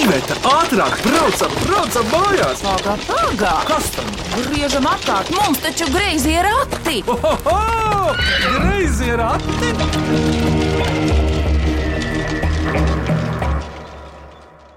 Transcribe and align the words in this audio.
Iveta, 0.00 0.32
ātrāk, 0.48 0.94
braucam, 1.04 1.52
braucam 1.60 2.06
mājās! 2.08 2.62
Pagā, 2.64 2.94
pagā! 3.04 3.50
Kas 3.68 3.90
tam? 3.92 4.06
Griežam 4.46 4.86
apkārt, 4.88 5.28
mums 5.34 5.60
taču 5.60 5.88
greizi 5.92 6.32
ir 6.38 6.46
rati! 6.46 7.02
Ohoho! 7.04 8.14
Greizi 8.54 9.10
ir 9.12 9.20
ati! 9.20 9.74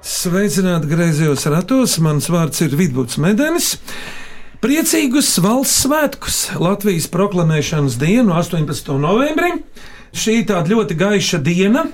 Sveicināti 0.03 0.91
griezījos 0.91 1.47
ratos. 1.51 1.95
Mans 2.03 2.27
vārds 2.31 2.59
ir 2.67 2.75
Vidvuds 2.79 3.15
Medenis. 3.23 3.77
Priecīgus 4.63 5.31
valsts 5.43 5.85
svētkus 5.85 6.43
Latvijas 6.59 7.07
proklamēšanas 7.11 7.95
dienu, 7.99 8.35
18. 8.35 8.91
novembrī. 8.99 9.55
Šī 10.11 10.41
ir 10.41 10.47
tāda 10.51 10.75
ļoti 10.75 10.99
gaiša 10.99 11.39
diena, 11.43 11.87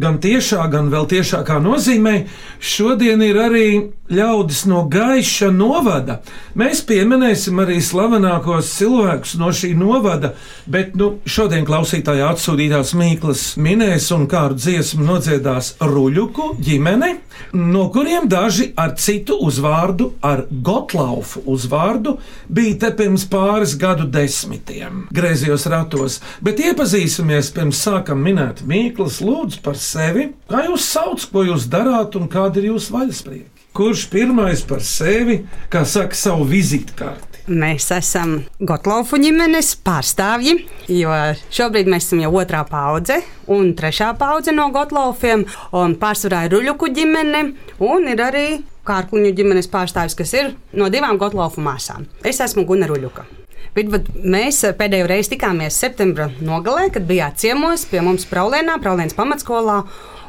gan 0.00 0.18
tiešā, 0.22 0.66
gan 0.72 0.90
vēl 0.92 1.08
tiešākā 1.10 1.58
nozīmē. 1.64 2.16
Šodien 2.58 3.22
ir 3.26 3.38
arī 3.42 3.68
ļaudis 4.08 4.64
no 4.68 4.84
gaiša 4.88 5.50
novada. 5.52 6.20
Mēs 6.58 6.80
pieminēsim 6.88 7.58
arī 7.60 7.78
slavenākos 7.84 8.70
cilvēkus 8.78 9.36
no 9.40 9.50
šī 9.52 9.74
novada, 9.76 10.32
bet 10.66 10.96
nu, 10.98 11.18
šodien 11.28 11.66
klausītāji 11.68 12.24
atsūtītās 12.24 12.94
Mīklas 12.98 13.44
minēs 13.60 14.08
un 14.16 14.24
kādu 14.30 14.56
dziesmu 14.58 15.04
nodziedās 15.04 15.74
Ruļuku 15.84 16.54
ģimene, 16.64 17.10
no 17.52 17.84
kuriem 17.92 18.28
daži 18.32 18.70
ar 18.80 18.94
citu 19.00 19.36
uzvārdu, 19.44 20.14
ar 20.24 20.46
Gotlaufu 20.50 21.44
uzvārdu, 21.46 22.16
bija 22.48 22.78
te 22.86 22.92
pirms 22.96 23.26
pāris 23.28 23.76
gadu 23.78 24.08
desmitiem, 24.08 25.06
griezījos 25.14 25.68
ratos, 25.70 26.18
bet 26.44 26.62
iepazīsimies 26.64 27.52
pirms 27.56 27.84
sākam 27.84 28.24
minēt 28.24 28.64
Mīklas 28.68 29.20
lūdzu 29.24 29.60
par 29.64 29.76
sevi, 29.92 30.28
kā 30.50 30.64
jūs 30.66 30.88
sauc, 30.92 31.24
ko 31.32 31.46
jūs 31.48 31.68
darāt 31.72 32.18
un 32.18 32.28
kāda 32.30 32.60
ir 32.60 32.72
jūsu 32.72 32.96
vaļasprieka. 32.96 33.54
Kurš 33.78 34.08
pirmais 34.10 34.62
par 34.66 34.80
sevi, 34.82 35.42
kā 35.70 35.84
saka, 35.86 36.16
savu 36.18 36.46
vizitkarti? 36.48 37.44
Mēs 37.48 37.86
esam 37.94 38.34
Gotlaufu 38.60 39.16
ģimenes 39.22 39.70
pārstāvji, 39.86 40.56
jo 40.92 41.14
šobrīd 41.54 41.88
mēs 41.88 42.08
esam 42.08 42.20
jau 42.24 42.32
otrā 42.42 42.60
paudze 42.68 43.20
un 43.54 43.70
trešā 43.78 44.10
paudze 44.20 44.52
no 44.52 44.68
Gotlaufiem. 44.74 45.46
un 45.72 45.96
Pārsvarā 45.96 46.44
ir 46.44 46.56
Ruļuku 46.56 46.92
ģimene 46.92 47.42
un 47.78 48.12
ir 48.12 48.20
arī 48.20 48.46
Kārkluņu 48.88 49.32
ģimenes 49.36 49.68
pārstāvis, 49.72 50.16
kas 50.16 50.34
ir 50.34 50.54
no 50.72 50.88
divām 50.92 51.16
Gotlaufu 51.20 51.64
māsām. 51.64 52.08
Es 52.24 52.40
esmu 52.40 52.66
Guna 52.68 52.88
Ruļuka. 52.88 53.37
Bet, 53.76 53.90
bet 53.92 54.10
mēs 54.16 54.62
pēdējo 54.78 55.08
reizi 55.10 55.34
tikāmies 55.34 55.78
septembra 55.78 56.30
nogalē, 56.40 56.88
kad 56.94 57.06
bijāt 57.08 57.40
ciemos 57.42 57.86
pie 57.90 58.02
mums 58.04 58.26
Praulēnā, 58.30 58.78
Praulēnas 58.82 59.16
pamatskolā, 59.18 59.82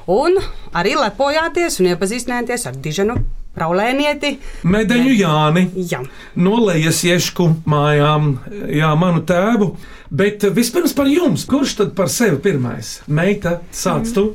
un 0.10 0.40
arī 0.76 0.96
lepojāties 1.00 1.80
un 1.82 1.94
iepazīstinājāties 1.94 2.68
ar 2.70 2.80
Dižanu 2.80 3.20
Praulēnieti. 3.58 4.36
Medeņu 4.70 5.14
Jāni 5.18 5.64
Jā. 5.90 6.04
no 6.40 6.60
lejas 6.68 7.02
iešku 7.08 7.48
mājām, 7.70 8.36
jā, 8.72 8.92
manu 9.00 9.24
tēvu. 9.28 9.74
Bet 10.10 10.46
vispirms 10.56 10.94
par 10.98 11.10
jums, 11.10 11.44
kurš 11.50 11.76
tad 11.82 11.92
par 11.98 12.10
sevi 12.10 12.40
pirmais? 12.42 13.00
Meita, 13.06 13.60
sāc 13.76 14.10
tu! 14.16 14.32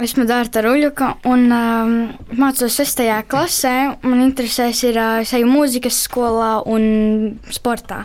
Esmu 0.00 0.24
Dārta 0.28 0.62
Ruļuka 0.64 1.08
un 1.28 1.48
um, 1.52 1.94
mācos 2.38 2.78
6. 2.80 3.02
klasē. 3.28 3.74
Man 4.06 4.22
interesēs 4.24 4.80
ir 4.88 4.96
uh, 4.96 5.24
seju 5.28 5.50
mūzikas 5.50 5.98
skolā 6.06 6.58
un 6.70 7.38
sportā. 7.52 8.04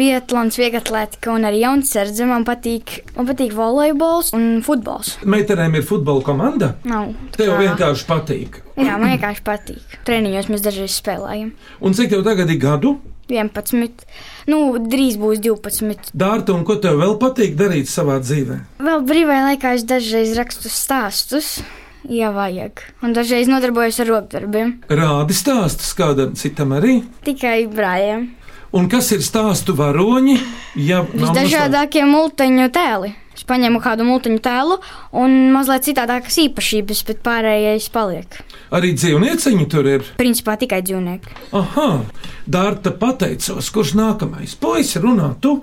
Vietlāns, 0.00 0.56
vieglatlētika 0.56 1.34
un 1.34 1.44
arī 1.44 1.60
jaunsardze. 1.60 2.24
Man 2.28 2.46
patīk, 2.48 3.00
man 3.18 3.28
patīk 3.28 3.52
volejbols 3.56 4.32
un 4.36 4.62
futbols. 4.64 5.18
Meitenēm 5.28 5.76
ir 5.76 5.84
futbola 5.84 6.24
komanda. 6.24 6.72
Nav. 6.88 7.12
Tev 7.36 7.58
vienkārši 7.60 8.06
patīk. 8.08 8.60
Jā, 8.80 8.96
man 8.96 9.12
vienkārši 9.12 9.44
patīk. 9.44 9.98
Treniņos 10.08 10.48
mēs 10.52 10.64
dažreiz 10.64 10.96
spēlējam. 10.96 11.52
Un 11.84 11.96
cik 11.96 12.14
tev 12.14 12.24
tagad 12.24 12.52
ir 12.52 12.60
gadu? 12.62 12.96
11, 13.30 14.06
nu, 14.50 14.60
drīz 14.90 15.18
būs 15.20 15.42
12. 15.44 16.10
Dārta, 16.18 16.56
un 16.56 16.64
ko 16.66 16.80
tev 16.82 16.98
vēl 16.98 17.14
patīk 17.20 17.54
darīt 17.58 17.90
savā 17.90 18.18
dzīvē? 18.24 18.56
Vēl 18.82 19.04
brīvajā 19.06 19.44
laikā 19.52 19.76
es 19.78 19.86
dažreiz 19.86 20.34
rakstu 20.38 20.72
stāstus. 20.72 21.60
Ja 22.08 22.30
vajag. 22.32 22.80
Un 23.04 23.12
dažreiz 23.12 23.48
nodarbojos 23.50 24.00
ar 24.00 24.08
rokdarbiem. 24.08 24.78
Rādi 24.88 25.36
stāstus 25.36 25.92
kādam 25.94 26.32
citam 26.40 26.72
arī. 26.72 27.02
Tikai 27.26 27.66
brāļiem. 27.70 28.30
Un 28.70 28.86
kas 28.90 29.08
ir 29.10 29.22
stāstu 29.26 29.74
varoņi? 29.74 30.36
Ja 30.78 31.00
Visdažādākie 31.02 32.04
multiņu 32.06 32.68
tēli. 32.70 33.10
Es 33.34 33.42
paņēmu 33.48 33.80
kādu 33.82 34.04
multiņu 34.06 34.38
tēlu 34.44 34.76
un 35.16 35.50
mazliet 35.54 35.88
citādākas 35.88 36.38
īpašības, 36.44 37.04
bet 37.08 37.22
pārējais 37.26 37.88
paliek. 37.94 38.40
Arī 38.70 38.92
dzīvnieciņi 38.94 39.66
tur 39.70 39.88
ir. 39.90 40.06
Principā 40.20 40.54
tikai 40.60 40.82
dzīvnieki. 40.86 41.38
Aha, 41.58 41.88
Dārta 42.50 42.90
pateicos, 42.98 43.68
kurš 43.70 43.92
nākamais? 43.94 44.56
Puisi 44.58 44.98
runā, 45.02 45.28
tu! 45.42 45.60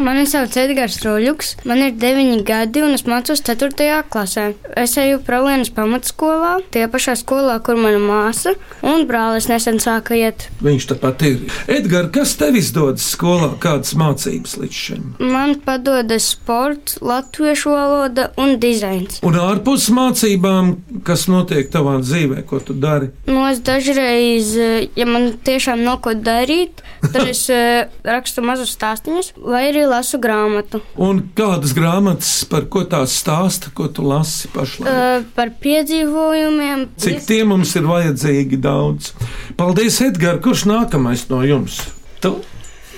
Mani 0.00 0.22
sauc 0.28 0.54
Edgars 0.56 1.00
Roļuks, 1.04 1.50
man 1.68 1.82
ir 1.84 1.96
9 2.00 2.40
gadi 2.48 2.80
un 2.84 2.94
es 2.96 3.04
mācos 3.08 3.42
4. 3.44 3.98
klasē. 4.12 4.46
Es 4.80 4.96
eju 5.00 5.20
Pralienas 5.26 5.72
pamatskolā, 5.76 6.54
tie 6.72 6.86
pašā 6.92 7.18
skolā, 7.20 7.58
kur 7.64 7.76
mana 7.80 8.00
māsa 8.00 8.54
un 8.80 9.04
brālis 9.08 9.50
nesen 9.50 9.80
sāka 9.82 10.16
iet. 10.16 10.48
Viņš 10.64 10.88
tāpat 10.94 11.26
ir. 11.28 11.42
Edgars, 11.68 12.12
kas 12.16 12.36
tev 12.40 12.56
izdodas 12.60 13.10
skolā? 13.12 13.52
Kādas 13.60 13.92
mācības 13.98 14.56
līdz 14.62 14.82
šim? 14.86 15.12
Man 15.20 15.58
padodas 15.66 16.30
sports, 16.32 16.96
latviešu 17.04 17.76
valoda 17.76 18.30
un 18.40 18.56
dizains. 18.56 18.81
Un 19.26 19.36
ārpus 19.38 19.88
mācībām, 19.94 20.72
kas 21.06 21.26
notiek 21.30 21.70
tavā 21.72 21.98
dzīvē, 22.02 22.42
ko 22.48 22.60
tu 22.64 22.74
dari? 22.78 23.10
Nu, 23.28 23.44
es 23.48 23.62
dažreiz, 23.64 24.52
eh, 24.56 24.88
ja 24.98 25.06
man 25.08 25.32
tiešām 25.44 25.84
nav 25.86 26.00
ko 26.04 26.14
darīt, 26.14 26.82
tad 27.04 27.28
es 27.28 27.44
eh, 27.52 27.88
rakstu 28.06 28.44
mazus 28.46 28.74
stāstīņus 28.76 29.32
vai 29.38 29.64
arī 29.70 29.86
lasu 29.88 30.20
grāmatu. 30.22 30.82
Un 30.96 31.22
kādas 31.38 31.74
grāmatas, 31.76 32.32
par 32.50 32.66
ko 32.72 32.84
tās 32.88 33.14
stāsta, 33.22 33.72
ko 33.74 33.88
tu 33.88 34.06
lasi 34.06 34.50
pašlaik? 34.54 34.90
Eh, 34.92 35.28
Par 35.36 35.52
piedzīvojumiem. 35.62 36.88
Cik 37.00 37.22
tie 37.26 37.42
mums 37.48 37.72
ir 37.78 37.86
vajadzīgi 37.88 38.58
daudz? 38.62 39.12
Paldies, 39.56 40.00
Edgars, 40.04 40.42
kurš 40.44 40.66
nākamais 40.70 41.28
no 41.30 41.42
jums? 41.46 41.80
Tu 42.22 42.36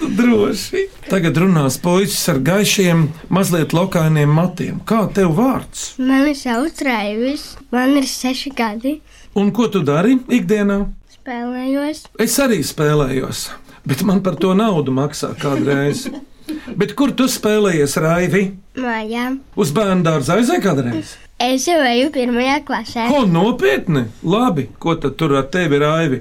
droši. 0.00 0.84
Tagad 1.10 1.36
runās 1.42 1.76
puisis 1.82 2.22
ar 2.32 2.38
gaišiem, 2.44 3.06
mazliet 3.32 3.72
lokainiem 3.76 4.30
matiem. 4.34 4.80
Kā 4.88 5.04
tev 5.14 5.34
vārds? 5.38 5.94
Mani 5.98 6.34
sauc 6.38 6.80
Raivis, 6.86 7.54
man 7.74 7.96
ir 8.00 8.06
seši 8.08 8.52
gadi. 8.56 8.98
Un 9.38 9.50
ko 9.54 9.68
tu 9.68 9.82
dari 9.86 10.18
ikdienā? 10.28 10.84
Spēlējos, 11.14 12.04
Es 12.20 12.36
arī 12.42 12.60
spēlējos, 12.66 13.46
bet 13.88 14.02
man 14.04 14.20
par 14.22 14.36
to 14.36 14.52
naudu 14.54 14.92
maksā 14.94 15.32
kādreiz. 15.40 16.06
Bet 16.76 16.90
kur 16.92 17.08
tu 17.16 17.24
spēlējies, 17.24 17.94
Raivi? 18.04 18.42
mājā. 18.76 19.30
Uz 19.56 19.70
bērnu 19.72 20.04
dārza 20.04 20.34
aizēja 20.36 20.60
kādreiz? 20.60 21.14
Es 21.40 21.64
jau 21.66 21.78
eju 21.88 22.10
pirmajā 22.12 22.58
klasē. 22.68 23.06
Ko 23.08 23.22
nopietni? 23.24 24.02
Labi, 24.22 24.66
ko 24.78 24.92
tad 25.00 25.16
tur 25.16 25.32
ar 25.40 25.48
tevi, 25.48 25.80
Raivi? 25.80 26.18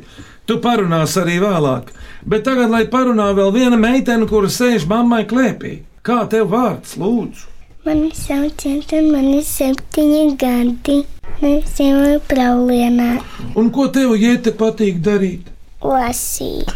Tu 0.47 0.57
parunās 0.63 1.13
arī 1.21 1.37
vēlāk. 1.39 1.91
Bet 2.27 2.43
tagad, 2.47 2.69
lai 2.71 2.83
parunā 2.91 3.29
vēl 3.35 3.51
viena 3.55 3.77
meitene, 3.79 4.27
kura 4.27 4.49
sēž 4.51 4.85
mammai 4.91 5.23
klēpī. 5.27 5.77
Kā 6.03 6.23
tev 6.31 6.49
vārds, 6.51 6.97
lūdzu? 6.99 7.49
Mani 7.85 8.11
sauc 8.15 8.63
Jēta, 8.63 8.99
man 9.11 9.25
ir 9.37 9.43
septiņi 9.43 10.23
gadi. 10.39 10.97
Mēs 11.41 11.73
dzīvojam 11.75 12.21
Praulienā. 12.29 13.09
Un 13.59 13.71
ko 13.75 13.89
tev 13.91 14.13
iete 14.15 14.53
patīk 14.55 15.01
darīt? 15.03 15.49
Lasīt, 15.83 16.71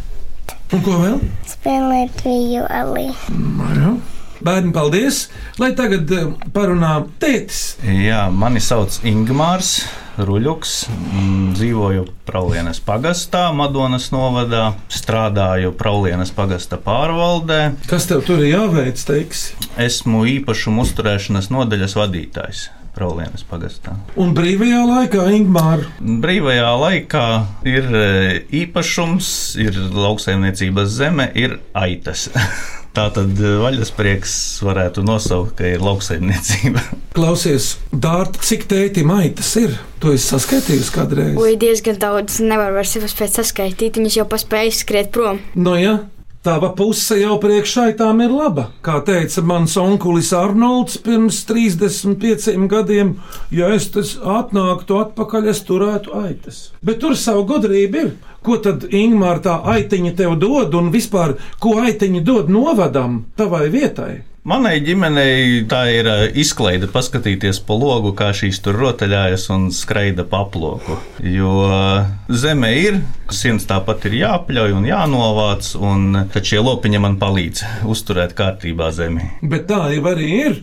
Un 0.76 0.82
ko 0.84 0.98
vēl? 1.00 1.22
spēlēt 1.48 2.24
violi. 2.26 3.06
Jā. 3.14 3.94
Bērni, 4.44 4.74
paldies! 4.76 5.22
Lai 5.58 5.72
tagad 5.76 6.12
eh, 6.14 6.28
parunā 6.54 6.92
tētis. 7.24 7.78
Jā, 7.88 8.28
mani 8.30 8.60
sauc 8.62 9.00
Ingūns 9.08 9.72
Ruļuks. 10.18 10.72
mm, 10.90 11.52
Dzīvoju 11.58 12.08
Praulienas 12.26 12.80
pagastā, 12.82 13.48
Madonas 13.54 14.10
novadā. 14.12 14.72
Strādāju 14.90 15.74
Praulienas 15.78 16.32
pagasta 16.34 16.80
pārvaldē. 16.82 17.76
Kas 17.90 18.10
tev 18.10 18.24
tur 18.26 18.42
ir 18.42 18.56
jāveic, 18.56 19.04
teiks? 19.06 19.52
Esmu 19.78 20.26
īpašumu 20.38 20.82
uzturēšanas 20.88 21.52
nodaļas 21.54 21.96
vadītājs. 22.00 22.68
Praulienas 22.98 23.44
pagastā. 23.46 23.94
Un 24.18 24.32
brīvajā 24.34 24.80
laikā, 24.90 25.28
Ingūna, 25.38 25.92
Brīvajā 26.24 26.72
laikā 26.82 27.26
ir 27.70 27.92
e, 27.94 28.08
īpašums, 28.64 29.30
ir 29.62 29.78
lauksaimniecības 29.94 30.96
zeme, 30.98 31.30
ir 31.38 31.60
aitas. 31.78 32.26
Tā 32.98 33.12
tad 33.14 33.38
vaļasprieks 33.38 34.32
varētu 34.66 35.04
nosaukt, 35.06 35.52
ka 35.60 35.68
ir 35.70 35.84
lauksaimniecība. 35.86 36.82
klausies, 37.18 37.76
Dārta, 37.94 38.42
cik 38.42 38.66
tēti 38.72 39.04
maitas 39.06 39.52
ir? 39.62 39.76
Tu 40.02 40.16
esi 40.16 40.32
saskaitījis 40.32 40.90
kādreiz? 40.96 41.38
Ui, 41.38 41.54
diezgan 41.62 42.02
daudz. 42.02 42.40
Nevar 42.42 42.74
vairs 42.74 42.96
spēt 42.98 43.38
saskaitīt. 43.38 44.02
Viņas 44.02 44.18
jau 44.18 44.26
paspēja 44.32 44.74
skriet 44.80 45.14
prom. 45.14 45.44
No 45.54 45.76
jā, 45.78 46.00
Tava 46.48 46.70
puse 46.72 47.18
jau 47.20 47.34
priekšaitām 47.44 48.22
ir 48.24 48.32
laba. 48.32 48.70
Kā 48.80 49.02
teica 49.04 49.42
mans 49.44 49.74
onkulis 49.82 50.30
Arnolds 50.32 50.96
pirms 51.04 51.42
35 51.50 52.70
gadiem, 52.72 53.10
ja 53.52 53.68
es 53.76 53.90
atnāktu 53.92 54.96
atpakaļ, 55.02 55.50
es 55.52 55.60
turētu 55.68 56.16
aitas. 56.16 56.62
Bet 56.80 57.02
tur 57.04 57.18
savu 57.20 57.44
gudrību 57.50 58.00
ir. 58.00 58.14
Ko 58.48 58.56
tad 58.64 58.86
Ingūna 58.88 59.34
tā 59.44 59.58
aitiņa 59.74 60.14
tev 60.22 60.38
dod 60.40 60.80
un 60.80 60.88
vispār 60.94 61.36
ko 61.60 61.82
aitiņa 61.84 62.24
dod 62.24 62.48
novadam 62.48 63.26
tavai 63.36 63.66
vietai? 63.74 64.14
Manai 64.48 64.78
ģimenei 64.80 65.66
tā 65.68 65.82
ir 65.92 66.08
ā, 66.08 66.14
izklaide 66.40 66.88
paskatīties 66.88 67.58
pa 67.68 67.76
logu, 67.76 68.14
kā 68.16 68.30
šīs 68.32 68.62
tur 68.64 68.78
rotaļājas 68.80 69.50
un 69.52 69.66
skraida 69.76 70.24
pa 70.24 70.46
aploku. 70.46 70.96
Jo 71.20 71.66
ā, 71.68 71.82
zeme 72.32 72.70
ir, 72.80 73.02
sirds 73.28 73.68
tāpat 73.68 74.08
ir 74.08 74.16
jāpļauj 74.22 74.78
un 74.78 74.88
jānovāc, 74.88 75.74
un 75.84 76.22
šie 76.32 76.64
lopiņi 76.64 77.04
man 77.04 77.20
palīdz 77.20 77.66
uzturēt 77.92 78.38
kārtībā 78.40 78.88
zemi. 78.96 79.28
Bet 79.44 79.68
tā 79.68 79.82
jau 79.98 80.08
arī 80.14 80.32
ir. 80.46 80.62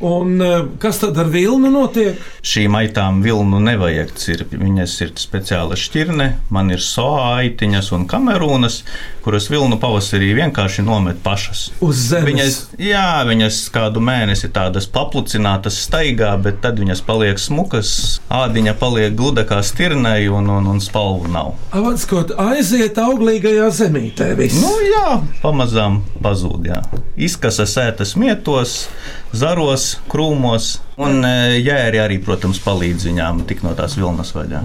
Un 0.00 0.40
eh, 0.42 0.64
kas 0.78 0.98
tad 1.00 1.16
ar 1.16 1.30
vilnu 1.32 1.70
notiek? 1.72 2.20
Šīm 2.44 2.74
aitām 2.76 3.22
vilnu 3.24 3.62
nevajag 3.64 4.10
cirpt. 4.20 4.52
Viņas 4.60 4.96
ir 5.06 5.12
speciāla 5.16 5.78
šķirne, 5.80 6.26
man 6.52 6.68
ir 6.74 6.82
soā 6.84 7.38
aitiņas 7.38 7.88
un 7.96 8.04
kamerūnas, 8.10 8.82
kuras 9.24 9.48
vilnu 9.48 9.78
pavasarī 9.80 10.34
vienkārši 10.36 10.84
nomet 10.84 11.22
pašas. 11.24 11.70
Uz 11.80 12.02
zemes. 12.10 12.28
Viņas, 12.28 12.58
jā, 12.76 13.06
viņas 13.24 13.62
kādu 13.72 14.02
mēnesi 14.04 14.52
tādas 14.52 14.84
paplucinātas 14.92 15.80
staigā, 15.86 16.34
bet 16.44 16.60
tad 16.66 16.76
viņas 16.82 17.00
paliek 17.06 17.40
smukas, 17.40 18.20
ādiņa 18.28 18.76
paliek 18.76 19.16
gluda 19.16 19.46
kā 19.48 19.62
stirnai 19.64 20.28
un, 20.28 20.52
un, 20.58 20.68
un 20.74 20.84
spalvu 20.84 21.32
nav. 21.32 21.54
Avatskot, 21.72 22.36
aiziet 22.52 23.00
auglīgajā 23.00 23.72
zemītē. 23.80 24.34
Viss. 24.36 24.60
Nu, 24.60 24.76
jā, 24.84 25.22
pamazām 25.40 26.02
pazūd. 26.20 26.68
Jā. 26.68 26.84
Izkasa 27.16 27.64
sētas 27.64 28.12
mietos, 28.20 28.82
zaros, 29.36 29.88
krūmos, 30.10 30.76
un 31.00 31.24
e, 31.26 31.58
jēri 31.60 32.00
arī, 32.02 32.20
protams, 32.24 32.60
palīdz 32.64 33.08
viņām 33.10 33.44
tikt 33.48 33.66
no 33.66 33.74
tās 33.78 33.98
vilnas 33.98 34.32
vaļā. 34.36 34.62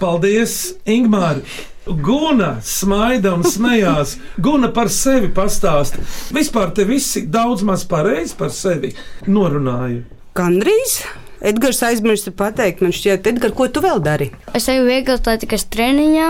Paldies, 0.00 0.56
Ingūna! 0.88 1.42
Guna 1.90 2.58
smaida 2.62 3.32
un 3.34 3.42
smējās. 3.42 4.18
Guna 4.38 4.68
par 4.74 4.90
sevi 4.92 5.30
pastāst. 5.34 5.96
Vispār 6.30 6.74
te 6.76 6.84
visi 6.86 7.24
daudz 7.26 7.64
maz 7.66 7.86
pareizi 7.88 8.36
par 8.38 8.52
sevi 8.54 8.92
norunāja. 9.26 10.04
Gandrīz. 10.36 11.00
Edgars 11.40 11.80
aizmirsa 11.88 12.34
pateikt, 12.36 12.82
man 12.84 12.92
šķiet, 12.92 13.24
Edgars, 13.32 13.56
ko 13.56 13.64
tu 13.72 13.80
vēl 13.80 14.02
dari? 14.04 14.28
Es 14.52 14.68
eju 14.68 14.84
vieglatlētikas 14.84 15.64
treniņā 15.72 16.26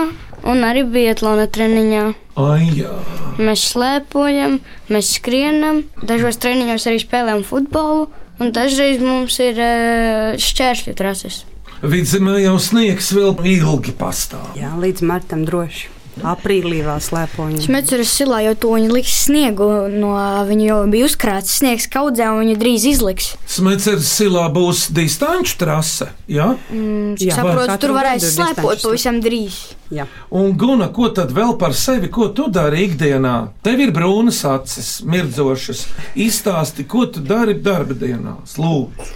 un 0.47 0.65
arī 0.67 0.83
biatlona 0.87 1.47
treniņā. 1.51 2.05
Ai, 2.41 2.65
jā. 2.79 2.95
Mēs 3.41 3.67
slēpojam, 3.73 4.59
mēs 4.91 5.13
skrienam, 5.17 5.83
dažos 6.01 6.39
treniņos 6.41 6.87
arī 6.89 7.01
spēlējam 7.03 7.45
futbolu, 7.47 8.09
un 8.41 8.51
dažreiz 8.55 9.01
mums 9.03 9.37
ir 9.43 9.61
uh, 9.61 10.35
šķēršļu 10.41 10.97
trases. 10.99 11.43
Vidzemē 11.81 12.37
jau 12.43 12.59
sniegs 12.61 13.09
vēl 13.15 13.33
ilgi 13.55 13.95
pastāv. 13.97 14.53
Jā, 14.59 14.75
līdz 14.77 15.01
martam 15.07 15.47
droši. 15.47 16.00
Aprīlī 16.27 16.81
vēl 16.85 16.99
slēpoņi. 17.01 17.61
Smēķeris 17.65 18.11
silā 18.19 18.41
jau 18.45 18.53
to 18.59 18.71
viņa 18.75 18.89
liks 18.91 19.13
sniegu, 19.25 19.67
no 19.89 20.11
viņa 20.47 20.65
jau 20.67 20.79
bija 20.91 21.07
uzkrāts 21.07 21.53
sniegs 21.61 21.87
kaudzē, 21.91 22.27
un 22.33 22.43
viņa 22.43 22.57
drīz 22.61 22.87
izliks. 22.91 23.29
Smēķers 23.49 24.09
silā 24.19 24.43
būs 24.53 24.89
distanču 24.93 25.55
trase. 25.61 26.09
Ja? 26.27 26.51
Mm, 26.69 27.15
Jā. 27.21 27.37
saprotu, 27.39 27.77
tur 27.81 27.95
varēs 27.95 28.27
slēpot 28.35 28.83
pavisam 28.83 29.21
drīz. 29.23 29.61
Jā. 29.91 30.05
Un, 30.35 30.51
Guna, 30.59 30.91
ko 30.93 31.09
tad 31.15 31.33
vēl 31.35 31.55
par 31.59 31.73
sevi, 31.75 32.11
ko 32.11 32.29
tu 32.35 32.49
dari 32.51 32.85
ikdienā? 32.89 33.35
Tev 33.63 33.81
ir 33.87 33.95
brūnas 33.95 34.43
acis, 34.47 34.99
mirdzošas. 35.07 35.87
Izstāsti, 36.19 36.87
ko 36.87 37.07
tu 37.11 37.23
dari 37.23 37.57
darba 37.59 37.97
dienās. 37.97 38.59
Lūdzu, 38.61 39.09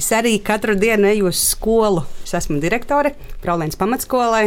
Es 0.00 0.06
arī 0.16 0.38
katru 0.40 0.72
dienu 0.80 1.10
eju 1.10 1.26
uz 1.28 1.36
skolu. 1.50 2.06
Es 2.24 2.32
esmu 2.38 2.56
direktore 2.62 3.10
Praulēnas 3.42 3.76
pamatskolai. 3.76 4.46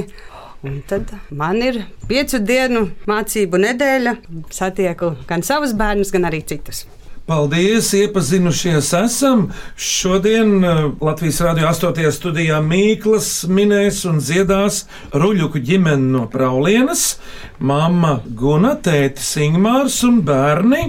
Un 0.63 0.77
tad 0.87 1.09
man 1.35 1.57
ir 1.59 1.81
piecu 2.07 2.39
dienu 2.39 2.85
mācību 3.09 3.59
nedēļa. 3.65 4.13
Satieku 4.55 5.09
gan 5.27 5.43
savus 5.43 5.73
bērnus, 5.75 6.11
gan 6.15 6.29
arī 6.29 6.39
citus. 6.47 6.85
paldies, 7.27 7.93
iepazinušies 7.93 8.93
esam. 8.93 9.45
Šodien 9.75 10.63
eh, 10.63 10.79
Latvijas 11.01 11.41
Rādio 11.43 11.67
8. 11.67 12.11
studijā 12.15 12.61
Mīklas 12.63 13.45
minēs 13.47 14.03
un 14.07 14.19
dziedās 14.23 14.85
Ruļuku 15.11 15.59
ģimene 15.63 16.11
no 16.15 16.25
Praulienas, 16.31 17.17
mamma 17.59 18.17
Guna, 18.27 18.75
tētis 18.75 19.35
Ingmārs 19.43 20.01
un 20.07 20.21
bērni. 20.27 20.83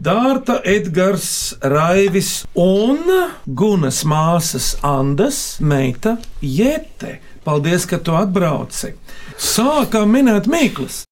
Dārta 0.00 0.60
Edgars, 0.64 1.52
Raivis 1.60 2.46
un 2.56 3.02
Gunas 3.44 4.02
māsas 4.08 4.76
Andas, 4.80 5.58
meita 5.60 6.16
Jete. 6.40 7.18
Paldies, 7.44 7.84
ka 7.90 7.98
tu 7.98 8.14
atbrauci! 8.16 8.94
Sākam 9.36 10.14
minēt 10.14 10.48
Mīklas! 10.48 11.02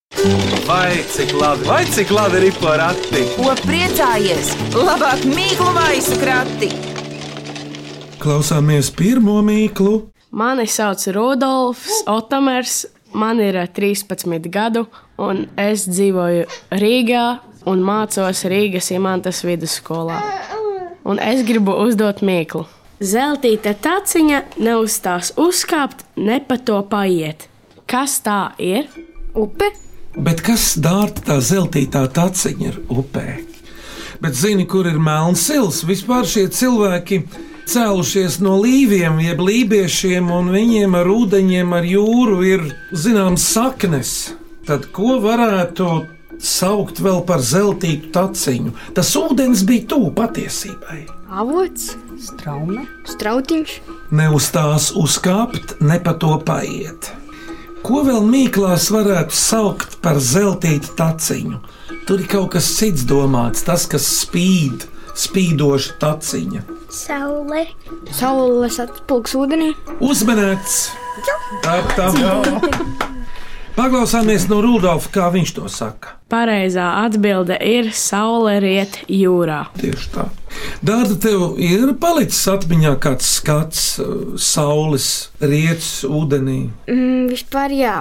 Vai 0.66 1.02
cik 1.12 1.34
labi, 1.36 1.66
vai 1.68 1.82
cik 1.90 2.12
labi 2.14 2.40
ir 2.48 2.56
porakti? 2.62 3.24
Ko 3.36 3.52
priecājies? 3.66 4.54
Labāk 4.74 5.26
mīklu 5.28 5.74
maisu 5.76 6.16
krati! 6.22 6.70
Klausāmies 8.20 8.90
pirmo 8.96 9.40
mīklu. 9.44 10.10
Mani 10.30 10.66
sauc 10.70 11.04
Rudolfs 11.12 12.04
Otomers, 12.08 12.84
man 13.12 13.42
ir 13.42 13.58
eh, 13.60 13.68
13 13.76 14.48
gadu, 14.52 14.86
un 15.18 15.48
es 15.58 15.88
dzīvoju 15.90 16.48
Rīgā 16.80 17.26
un 17.68 17.82
mācos 17.84 18.44
Rīgas 18.48 18.90
imantas 18.94 19.42
vidusskolā. 19.44 20.20
Un 21.04 21.20
es 21.22 21.42
gribu 21.48 21.74
uzdot 21.84 22.22
mīklu. 22.24 22.66
Zeltīta 23.00 23.72
taciņa 23.72 24.42
neuzstās 24.60 25.32
uzkāpt, 25.40 26.04
ne 26.20 26.36
pa 26.44 26.58
to 26.60 26.82
paiet. 26.88 27.48
Kas 27.88 28.18
tā 28.24 28.52
ir? 28.60 28.90
Upe? 29.34 29.70
Bet 30.20 30.42
kas 30.44 30.74
dārta 30.82 31.24
tā 31.30 31.38
zeltītā 31.40 32.04
taciņa 32.12 32.66
ir 32.68 32.76
upē? 32.92 33.26
Bet 34.20 34.36
zini, 34.36 34.66
kur 34.68 34.84
ir 34.90 34.98
melns 35.00 35.46
sils? 35.48 35.80
Vispār 35.88 36.28
šie 36.28 36.44
cilvēki 36.52 37.22
cēlušies 37.70 38.40
no 38.44 38.58
līviem, 38.60 39.16
jeb 39.24 39.40
lībiešiem, 39.46 40.28
un 40.34 40.50
viņiem 40.52 40.96
ar 40.98 41.08
ūdeņiem, 41.08 41.72
ar 41.72 41.86
jūru 41.88 42.40
ir 42.44 42.66
zināms 42.92 43.46
saknes. 43.54 44.14
Tad 44.68 44.90
ko 44.92 45.16
varētu 45.24 45.88
saukt 46.42 47.00
vēl 47.02 47.22
par 47.28 47.42
zeltītu 47.44 48.10
taciņu? 48.14 48.74
Tas 48.96 49.12
ūdens 49.18 49.64
bija 49.68 49.86
tuvu 49.92 50.12
patiesībai. 50.16 51.04
Avots? 51.30 51.94
Strauma. 52.20 52.84
Strautiņš? 53.08 53.74
Ne 54.16 54.28
uz 54.34 54.50
tās 54.52 54.90
uzkāpt, 54.98 55.78
ne 55.80 56.00
pa 56.02 56.14
to 56.18 56.34
paiet. 56.46 57.12
Ko 57.86 58.02
vēl 58.04 58.26
mīklās 58.28 58.90
varētu 58.92 59.36
saukt 59.36 59.96
par 60.04 60.20
zeltītu 60.20 60.92
taciņu? 60.98 61.60
Tur 62.08 62.20
ir 62.20 62.28
kaut 62.28 62.50
kas 62.56 62.68
cits 62.76 63.06
domāts, 63.08 63.64
tas, 63.64 63.86
kas 63.88 64.04
spīd, 64.20 64.84
spīdoša 65.16 65.96
taciņa. 66.02 66.64
Saule. 66.92 67.64
Saules 68.12 68.80
atspūgs 68.82 69.36
ūdenī? 69.38 69.72
Uzmanēts! 70.02 70.82
Tā, 71.64 71.78
tā. 71.96 72.10
Paklausāmies 73.80 74.48
no 74.50 74.60
Rudolfa, 74.64 75.08
kā 75.14 75.28
viņš 75.32 75.52
to 75.56 75.68
saka. 75.72 76.19
Pareizā 76.30 76.86
atbilde 77.02 77.56
ir 77.66 77.90
saule 77.96 78.60
riet 78.62 79.00
jūrā. 79.10 79.64
Tieši 79.80 80.12
tā. 80.14 80.28
Dārta, 80.86 81.16
tev 81.22 81.58
ir 81.62 81.90
palicis 82.00 82.44
atmiņā 82.52 82.94
kāds 83.02 83.26
skats, 83.38 83.82
uh, 84.02 84.36
saules 84.38 85.08
rietas 85.42 86.04
ūdenī. 86.06 86.60
Mm, 86.90 87.26
vispār 87.32 87.74
jā. 87.74 87.96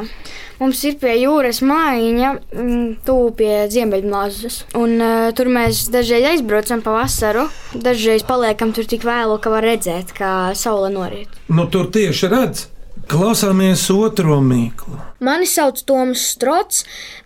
Mums 0.60 0.82
ir 0.86 0.98
pie 1.02 1.16
jūras 1.22 1.62
mājiņa, 1.66 2.32
mm, 2.54 2.88
tuvu 3.08 3.30
pie 3.40 3.54
Ziemeļmāzes. 3.74 4.64
Un 4.78 4.98
uh, 5.02 5.30
tur 5.34 5.50
mēs 5.50 5.88
dažreiz 5.94 6.34
aizbraucam 6.36 6.84
pa 6.86 6.98
vasaru, 7.00 7.48
dažreiz 7.74 8.26
paliekam 8.28 8.76
tur 8.76 8.90
tik 8.90 9.08
vēlu, 9.08 9.40
ka 9.42 9.54
var 9.54 9.66
redzēt, 9.66 10.14
kā 10.18 10.34
saule 10.54 10.92
noriet. 10.94 11.40
Nu, 11.50 11.66
tur 11.72 11.90
tieši 11.94 12.30
redz. 12.34 12.68
Klausāmies 13.10 13.88
otro 13.90 14.36
mīklu. 14.46 15.00
Mani 15.26 15.48
sauc 15.50 15.80
Toms 15.90 16.22
Strots, 16.36 16.84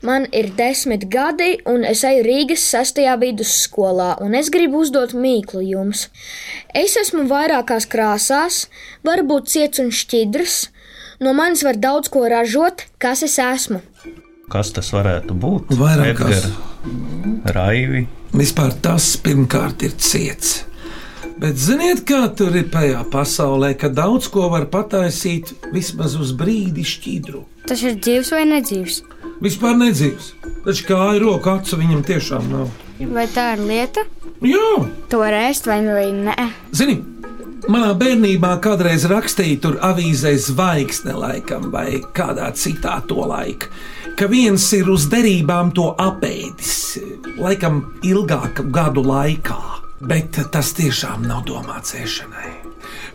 man 0.07 0.29
ir 0.31 0.47
desmit 0.55 1.09
gadi, 1.11 1.57
un 1.67 1.83
es 1.83 2.05
eju 2.07 2.21
Rīgas 2.23 2.63
sestajā 2.71 3.17
vidusskolā, 3.19 4.13
un 4.23 4.37
es 4.39 4.47
gribu 4.53 4.79
uzdot 4.85 5.11
mīklu 5.11 5.59
jums. 5.67 6.05
Es 6.71 6.95
esmu 7.01 7.25
vairākās 7.27 7.89
krāsās, 7.91 8.63
varbūt 9.03 9.51
ciets 9.51 9.83
un 9.83 9.91
šķidrs. 9.91 10.57
No 11.19 11.35
manis 11.35 11.65
var 11.67 11.75
daudz 11.75 12.07
ko 12.13 12.23
ražot, 12.31 12.87
kas 12.95 13.27
es 13.27 13.35
esmu. 13.43 13.83
Kas 14.53 14.71
tas 14.71 14.95
varētu 14.95 15.35
būt? 15.35 15.75
Vairāk 15.75 16.15
kas. 16.21 16.47
Edgar, 16.47 17.57
Raivi. 17.59 18.07
Vispār 18.31 18.71
tas 18.79 19.17
pirmkārt 19.19 19.83
ir 19.83 19.99
ciets. 19.99 20.61
Bet 21.43 21.57
ziniet, 21.59 22.05
kā 22.07 22.21
tur 22.39 22.55
ir 22.55 22.69
tajā 22.71 23.01
pasaulē, 23.11 23.73
ka 23.75 23.89
daudz 23.91 24.29
ko 24.31 24.45
var 24.53 24.63
pataisīt 24.71 25.49
vismaz 25.73 26.15
uz 26.15 26.31
brīdi 26.39 26.85
šķidru. 26.87 27.41
Tas 27.67 27.83
ir 27.83 27.97
dzīves 27.99 28.31
vai 28.31 28.45
nedzīves? 28.47 29.01
Vispār 29.43 29.75
nedzīvs. 29.81 30.29
Taču 30.63 30.85
kāju 30.87 31.19
roku 31.25 31.51
acu 31.51 31.79
viņam 31.81 32.05
tiešām 32.07 32.47
nav. 32.51 32.71
Vai 33.11 33.25
tā 33.27 33.49
ir 33.57 33.65
lieta? 33.67 34.05
Jā, 34.43 34.69
To 35.11 35.19
var 35.19 35.35
ēst 35.35 35.67
vai, 35.67 35.81
vai 35.83 36.07
nē? 36.15 36.47
zini, 36.71 36.95
manā 37.67 37.91
bērnībā 37.99 38.53
kādreiz 38.63 39.03
rakstīja 39.11 39.59
tur 39.63 39.77
avīzē 39.83 40.33
zvaigzne 40.39 41.15
laikam 41.19 41.69
vai 41.75 41.99
kādā 42.15 42.53
citā 42.55 43.01
to 43.07 43.19
laika. 43.27 43.67
Ka 44.15 44.27
viens 44.31 44.63
ir 44.77 44.87
uz 44.93 45.09
derībām 45.11 45.71
to 45.75 45.91
apēdis, 45.99 46.99
laikam 47.39 47.83
ilgāku 48.05 48.67
gadu 48.71 49.03
laikā, 49.03 49.59
bet 50.09 50.39
tas 50.51 50.73
tiešām 50.77 51.25
nav 51.27 51.43
domāts 51.47 51.95
ēšanai. 51.97 52.51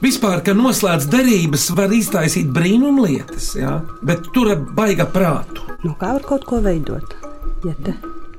Vispār, 0.02 0.42
ka 0.46 0.54
noslēdz 0.56 1.08
derības, 1.12 1.68
var 1.76 1.92
iztaisīt 1.94 2.50
brīnumlietas, 2.54 3.52
ja? 3.58 3.78
bet 4.02 4.30
tur 4.34 4.54
baiga 4.76 5.08
prātu. 5.10 5.66
No 5.84 5.94
kā 5.98 6.14
var 6.16 6.24
kaut 6.26 6.46
ko 6.48 6.62
veidot? 6.64 7.16
Ja 7.66 7.74
te 7.84 7.96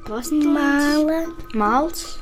Māla. 0.10 1.20
Māls, 1.53 2.18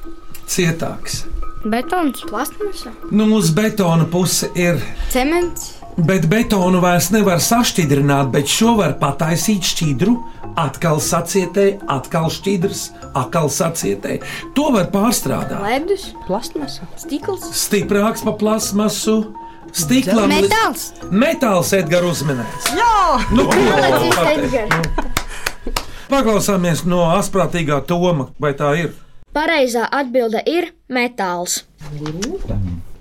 Cietāks. 0.48 1.26
Betons. 1.64 2.22
plasmasa, 2.28 2.92
Nu, 3.12 3.26
uz 3.36 3.52
betona 3.52 4.06
puse 4.06 4.50
ir 4.56 4.80
cements. 5.10 5.74
Bet 5.98 6.28
betonu 6.30 6.82
vairs 6.84 7.10
nevar 7.12 7.40
sašķidrināt, 7.42 8.30
bet 8.32 8.48
šo 8.52 8.76
var 8.78 8.98
pataisīt 9.00 9.66
šķidru, 9.66 10.14
atkal 10.58 11.00
sacietē, 11.04 11.68
atkal 11.92 12.30
šķidrs, 12.34 12.88
atkal 13.18 13.50
sacietē. 13.54 14.18
To 14.58 14.72
var 14.76 14.90
pārstrādāt. 14.94 15.62
Ledus, 15.64 16.10
plasmasa. 16.28 16.88
stikls, 16.98 17.46
Stiprāks 17.54 18.24
par 18.26 18.38
plasmasu, 18.42 19.18
stiklam. 19.72 20.30
metāls. 20.34 20.90
Metāls 21.12 21.74
Edgars 21.78 22.18
uzminēts. 22.18 22.72
Jā, 22.74 23.20
nu, 23.32 23.46
pateikt? 24.18 25.06
Paklausāmies 26.08 26.86
no 26.88 27.04
asprātīgā 27.18 27.82
Toma, 27.88 28.30
vai 28.40 28.54
tā 28.56 28.72
ir? 28.80 28.94
Pareizā 29.36 29.84
atbilde 29.92 30.40
ir 30.48 30.72
metāls. 30.90 31.62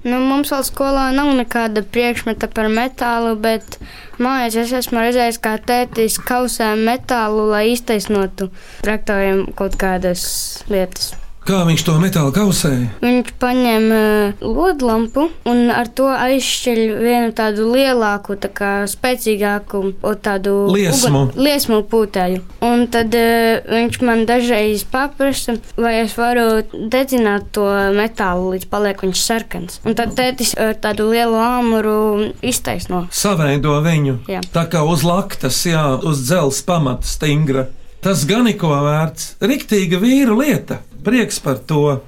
Nu, 0.06 0.20
mums 0.22 0.52
vēl 0.54 0.62
skolā 0.62 1.08
nav 1.16 1.32
nekāda 1.34 1.82
priekšmeta 1.82 2.46
par 2.54 2.68
metālu, 2.70 3.34
bet 3.42 3.80
mājās 4.22 4.54
es 4.62 4.74
esmu 4.80 5.02
redzējis, 5.02 5.40
kā 5.42 5.56
tētis 5.58 6.20
kausē 6.22 6.76
metālu, 6.78 7.48
lai 7.50 7.64
iztaisnotu 7.72 8.52
traktoriem 8.86 9.48
kaut 9.58 9.74
kādas 9.80 10.26
lietas. 10.70 11.16
Kā 11.46 11.60
viņš 11.62 11.82
to 11.86 11.92
metālu 12.02 12.32
kausēja? 12.34 12.88
Viņš 13.04 13.28
paņem 13.38 13.84
uh, 13.94 14.40
lodlampu 14.42 15.28
un 15.46 15.60
ar 15.70 15.86
to 15.94 16.08
aizšķiļ 16.10 16.80
vienu 16.98 17.28
tādu 17.38 17.68
lielāku, 17.70 18.34
tā 18.42 18.50
kā 18.50 18.70
spēcīgāku, 18.90 19.82
tādu 20.26 20.54
Liesmu. 20.74 21.06
ugun- 21.12 21.30
liesmu 21.38 21.78
pūtēju. 21.86 22.40
Un 22.66 22.82
tad 22.90 23.14
uh, 23.14 23.62
viņš 23.70 24.00
man 24.02 24.24
dažreiz 24.26 24.82
paprasa, 24.90 25.54
vai 25.78 25.94
es 26.02 26.16
varu 26.18 26.64
dedzināt 26.74 27.52
to 27.54 27.68
metālu, 27.94 28.50
līdz 28.56 28.66
paliek 28.72 29.06
viņš 29.06 29.22
sarkans. 29.22 29.78
Un 29.86 29.94
tad 29.94 30.16
tētis 30.18 30.56
ar 30.58 30.74
tādu 30.82 31.06
lielu 31.14 31.38
āmuru 31.38 32.32
iztaisno. 32.42 33.04
Savaido 33.14 33.78
viņu. 33.86 34.18
Jā. 34.34 34.42
Tā 34.50 34.66
kā 34.74 34.82
uz 34.82 35.06
laktas, 35.06 35.62
jā, 35.62 35.86
uz 36.02 36.26
dzelzs 36.26 36.64
pamata 36.66 37.06
stingra. 37.06 37.68
Tas 38.02 38.26
gan 38.28 38.46
ir 38.46 38.58
ko 38.58 38.68
vērts. 38.70 39.36
Riktīga 39.42 39.98
vīra 40.02 40.34
lieta. 40.38 40.82
Prieks 41.04 41.40
par 41.42 41.58
to. 41.58 42.00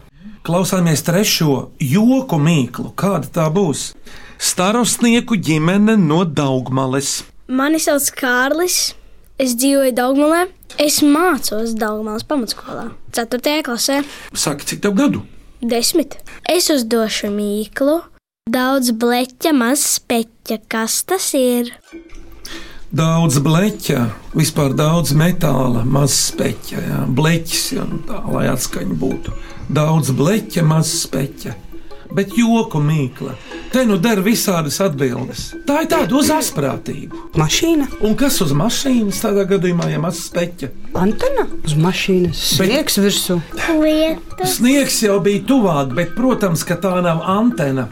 Klausāmies 0.46 1.02
trešo 1.04 1.70
joku 1.82 2.38
mīklu. 2.40 2.92
Kāda 2.96 3.28
tā 3.34 3.46
būs? 3.52 3.92
Starostnieku 4.38 5.36
ģimene 5.36 5.96
no 6.00 6.22
Daugmales. 6.24 7.24
Mani 7.48 7.80
sauc 7.82 8.06
Kārlis. 8.16 8.94
Es 9.38 9.54
dzīvoju 9.58 9.92
Daugmalē. 9.96 10.46
Es 10.80 11.00
mācos 11.02 11.74
Daugmalas 11.78 12.24
pamatskolā. 12.28 12.88
4. 13.16 13.62
klasē. 13.66 14.02
Saka, 14.34 14.64
cik 14.64 14.82
tev 14.84 14.96
gadu? 14.98 15.24
Desmit. 15.60 16.18
Es 16.48 16.70
uzdošu 16.70 17.32
mīklu. 17.34 18.00
Daudz 18.48 18.94
bleķa, 18.96 19.52
maz 19.52 19.82
speķa. 19.98 20.62
Kas 20.70 21.02
tas 21.04 21.32
ir? 21.36 21.74
Daudz 22.88 23.36
bleķa, 23.44 24.06
vispār 24.32 24.72
daudz 24.72 25.12
metāla, 25.12 25.82
maz 25.84 26.14
speķa. 26.30 26.80
Jā. 26.80 27.00
Bleķis, 27.18 27.64
jā, 27.76 27.82
nu 27.84 27.98
tā, 28.08 28.22
lai 28.32 28.46
atskaņa 28.48 28.96
būtu. 28.96 29.34
Daudz 29.76 30.14
bleķa, 30.16 30.64
maz 30.64 30.94
speķa. 31.04 31.52
Bet 32.08 32.32
joku 32.40 32.80
mīkla. 32.80 33.34
Te 33.68 33.82
nu 33.84 33.98
der 34.00 34.22
visādas 34.24 34.78
atbildes. 34.80 35.50
Tā 35.68 35.82
ir 35.84 35.90
tāda 35.92 36.16
uz 36.16 36.30
asprātību. 36.32 37.20
Mašīna, 37.36 37.90
Un 38.00 38.16
kas 38.16 38.40
uz 38.40 38.54
mašīnas 38.56 39.20
tādā 39.20 39.44
gadījumā, 39.50 39.90
ja 39.92 40.00
maz 40.00 40.22
speķa? 40.30 40.70
antena 40.96 41.44
uz 41.68 41.76
mašīnas, 41.76 42.40
sniegs 42.56 42.96
virsū. 43.04 43.36
Lieta. 43.82 44.48
Sniegs 44.48 45.02
jau 45.04 45.18
bija 45.20 45.44
tuvāk, 45.44 45.92
bet, 45.92 46.16
protams, 46.16 46.64
ka 46.64 46.80
tā 46.80 46.96
nav 47.04 47.20
antena. 47.28 47.90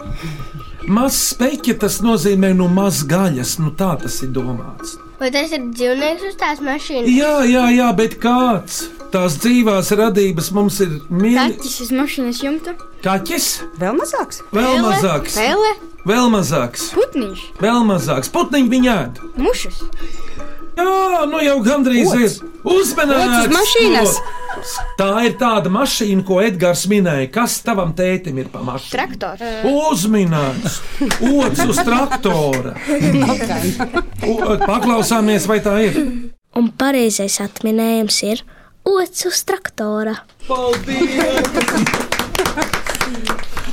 Maz 0.87 1.17
speķa 1.33 1.75
tas 1.83 1.97
nozīmē 2.05 2.53
nu 2.55 2.69
maz 2.71 3.01
gaļas, 3.11 3.57
nu 3.63 3.73
tā 3.75 3.97
tas 4.03 4.21
ir 4.23 4.31
domāts. 4.37 4.95
Vai 5.19 5.31
tas 5.35 5.51
ir 5.57 5.65
dzīvnieks 5.73 6.27
uz 6.29 6.37
tās 6.39 6.61
mašīnas? 6.63 7.09
Jā, 7.11 7.33
jā, 7.49 7.65
jā, 7.75 7.89
bet 7.97 8.19
kāds? 8.23 8.85
Tās 9.11 9.39
dzīvās 9.41 9.91
radības 9.97 10.51
mums 10.55 10.79
ir 10.85 10.97
mīļš. 11.09 11.39
Kaķis 11.57 11.77
uz 11.87 11.91
mašīnas 11.97 12.41
jumta, 12.45 12.75
Kaķis, 13.07 13.47
Vēl 13.81 13.97
mazāks. 13.99 14.43
vēl 14.53 14.79
mazāks, 14.85 15.37
pele, 15.39 15.73
vēl 16.11 16.29
mazāks, 16.35 16.89
putniņš, 16.95 17.45
vēl 17.63 17.83
mazāks. 17.89 18.31
Putniņi 18.35 18.73
viņa 18.75 18.97
ēd. 19.07 19.21
mušas. 19.41 19.81
Jā, 20.77 21.25
nu 21.31 21.39
jau 21.41 21.57
gandrīz 21.65 22.11
Ots. 22.13 22.35
ir. 22.43 22.51
Uzmanīgs! 22.67 23.25
Ots 23.25 23.47
uz 23.47 23.55
mašīnas. 23.57 24.19
Tā 24.99 25.11
ir 25.27 25.37
tāda 25.41 25.71
mašīna, 25.73 26.25
ko 26.27 26.41
Edgars 26.45 26.87
minēja. 26.91 27.29
Kas 27.35 27.59
tavam 27.65 27.93
tētim 27.97 28.39
ir 28.43 28.49
pa 28.53 28.63
mašīnu? 28.67 28.93
Traktors. 28.95 29.43
Uzminēts! 29.69 30.81
Ots 31.31 31.63
uz 31.67 31.81
traktora! 31.87 32.75
Paklausāmies, 34.71 35.47
vai 35.51 35.61
tā 35.65 35.77
ir? 35.87 36.01
Un 36.57 36.71
pareizais 36.81 37.39
atminējums 37.45 38.23
ir 38.27 38.43
ots 38.87 39.27
uz 39.29 39.43
traktora. 39.47 40.17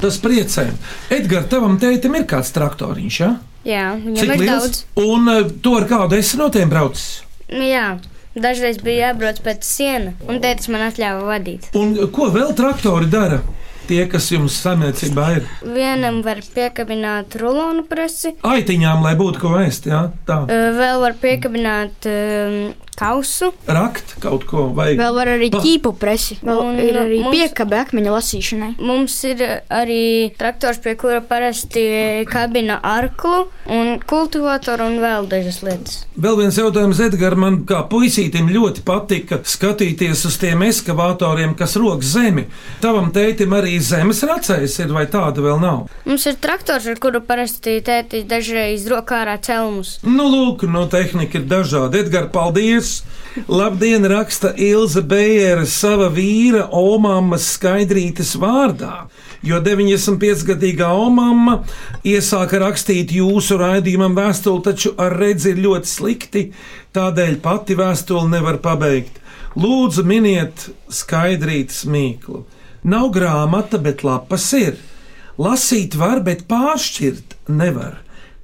Tas 0.03 0.19
priecē. 0.19 0.67
Edgars, 1.13 1.47
tavam 1.51 1.77
tētim 1.79 2.19
ir 2.19 2.27
kāds 2.27 2.51
traktoriņš, 2.55 3.19
ja? 3.23 3.33
Jā, 3.63 3.85
viņam 3.95 4.33
ir 4.35 4.47
daudz. 4.49 4.81
Un 4.99 5.29
to 5.63 5.77
ar 5.79 5.87
kādu 5.87 6.19
esi 6.19 6.39
no 6.39 6.49
tiem 6.51 6.71
braucis? 6.71 7.21
Nu, 7.47 7.63
jā, 7.63 7.93
dažreiz 8.35 8.79
bija 8.83 9.09
jābrauc 9.09 9.41
pēc 9.45 9.67
siena, 9.67 10.13
un 10.27 10.41
tētis 10.43 10.69
man 10.73 10.87
atļāva 10.89 11.27
vadīt. 11.27 11.69
Un 11.77 11.95
ko 12.13 12.29
vēl 12.33 12.55
traktori 12.57 13.09
dara? 13.11 13.41
Tie, 13.83 13.99
kas 14.07 14.29
jums 14.31 14.55
samniecībā 14.63 15.25
ir 15.35 15.47
Vienam 15.75 16.21
var 16.23 16.39
piekabināt 16.55 17.35
rulonu 17.41 17.83
presi, 17.89 18.31
aitiņām, 18.47 19.03
lai 19.03 19.11
būtu 19.19 19.41
ko 19.41 19.57
ēst, 19.59 19.89
jā, 19.91 20.05
tā. 20.23 20.37
vēl 20.47 21.03
var 21.03 21.17
piekabināt 21.19 22.07
um, 22.07 22.55
kausu. 22.99 23.51
Rakt 23.67 24.15
kaut 24.23 24.45
ko 24.49 24.67
vai 24.75 24.93
Vēl 24.99 25.15
var 25.15 25.27
arī 25.33 25.49
ķīpu 25.53 25.93
presi. 25.99 26.37
Vēl 26.43 26.59
Un, 26.63 26.79
ir 26.79 26.97
arī 26.99 27.19
mums- 27.23 27.35
piekabe 27.35 27.77
akmeņa 27.83 28.11
lasīšanai. 28.13 28.71
Mums 28.79 29.15
ir 29.29 29.41
arī 29.69 30.31
traktors, 30.37 30.77
pie 30.83 30.95
kura 30.95 31.21
parasti 31.21 31.83
kabina 32.29 32.79
arklu, 32.83 33.47
un 33.67 33.99
kultivatoru 34.05 34.85
un 34.91 34.97
vēl 35.03 35.27
dažas 35.31 35.61
lietas. 35.65 35.97
Vēl 36.19 36.37
viens 36.37 36.57
jautājums, 36.57 36.99
Edgars, 37.03 37.37
man 37.37 37.63
kā 37.65 37.81
puisītim 37.89 38.49
ļoti 38.53 38.83
patika 38.85 39.39
skatīties 39.43 40.25
uz 40.29 40.37
tiem 40.37 40.61
ekskavatoriem, 40.67 41.55
kas 41.57 41.75
rok 41.81 42.03
zemi. 42.05 42.45
Tavam 42.83 43.11
tētim 43.15 43.53
arī 43.57 43.79
zemes 43.81 44.21
racējs 44.27 44.79
ir, 44.83 44.93
vai 44.93 45.05
tāda 45.07 45.41
vēl 45.41 45.59
nav? 45.61 45.87
Mums 46.05 46.25
ir 46.29 46.35
traktors, 46.43 46.85
ar 46.87 46.99
kuru 47.01 47.21
parasti 47.25 47.79
tētis 47.85 48.27
dažreiz 48.29 48.85
rokā 48.91 49.23
ārā 49.23 49.37
celmus. 49.41 49.97
Nu, 50.03 50.27
lūk, 50.29 50.67
no 50.69 50.85
tehnika 50.91 51.39
ir 51.41 51.47
dažādi. 51.49 52.03
Edgars, 52.03 52.31
paldies! 52.33 52.82
Labdien, 53.49 54.05
raksta 54.05 54.51
Ilza 54.61 55.01
Bējere 55.01 55.65
sava 55.69 56.09
vīra 56.13 56.67
Omāmas 56.77 57.47
skaidrītes 57.55 58.35
vārdā. 58.37 59.07
Jo 59.43 59.57
95-gadīgā 59.59 60.87
Omama 60.95 61.57
iesāka 62.07 62.61
rakstīt 62.61 63.11
jūsu 63.11 63.57
raidījumam 63.59 64.15
vēstuli, 64.15 64.63
taču 64.69 64.93
ar 65.01 65.17
redzi 65.19 65.51
ir 65.51 65.59
ļoti 65.65 65.89
slikti, 65.89 66.43
tādēļ 66.95 67.39
pati 67.43 67.75
vēstuli 67.75 68.31
nevar 68.37 68.61
pabeigt. 68.63 69.19
Lūdzu, 69.59 70.05
miniet 70.07 70.69
skaidrītes 70.89 71.83
mīklu. 71.89 72.45
Nav 72.87 73.11
grāmata, 73.15 73.81
bet 73.81 74.05
lapas 74.07 74.47
ir. 74.57 74.79
Lasīt 75.41 75.97
var, 75.97 76.21
bet 76.23 76.45
pāršķirt 76.49 77.37
nevar. 77.49 77.99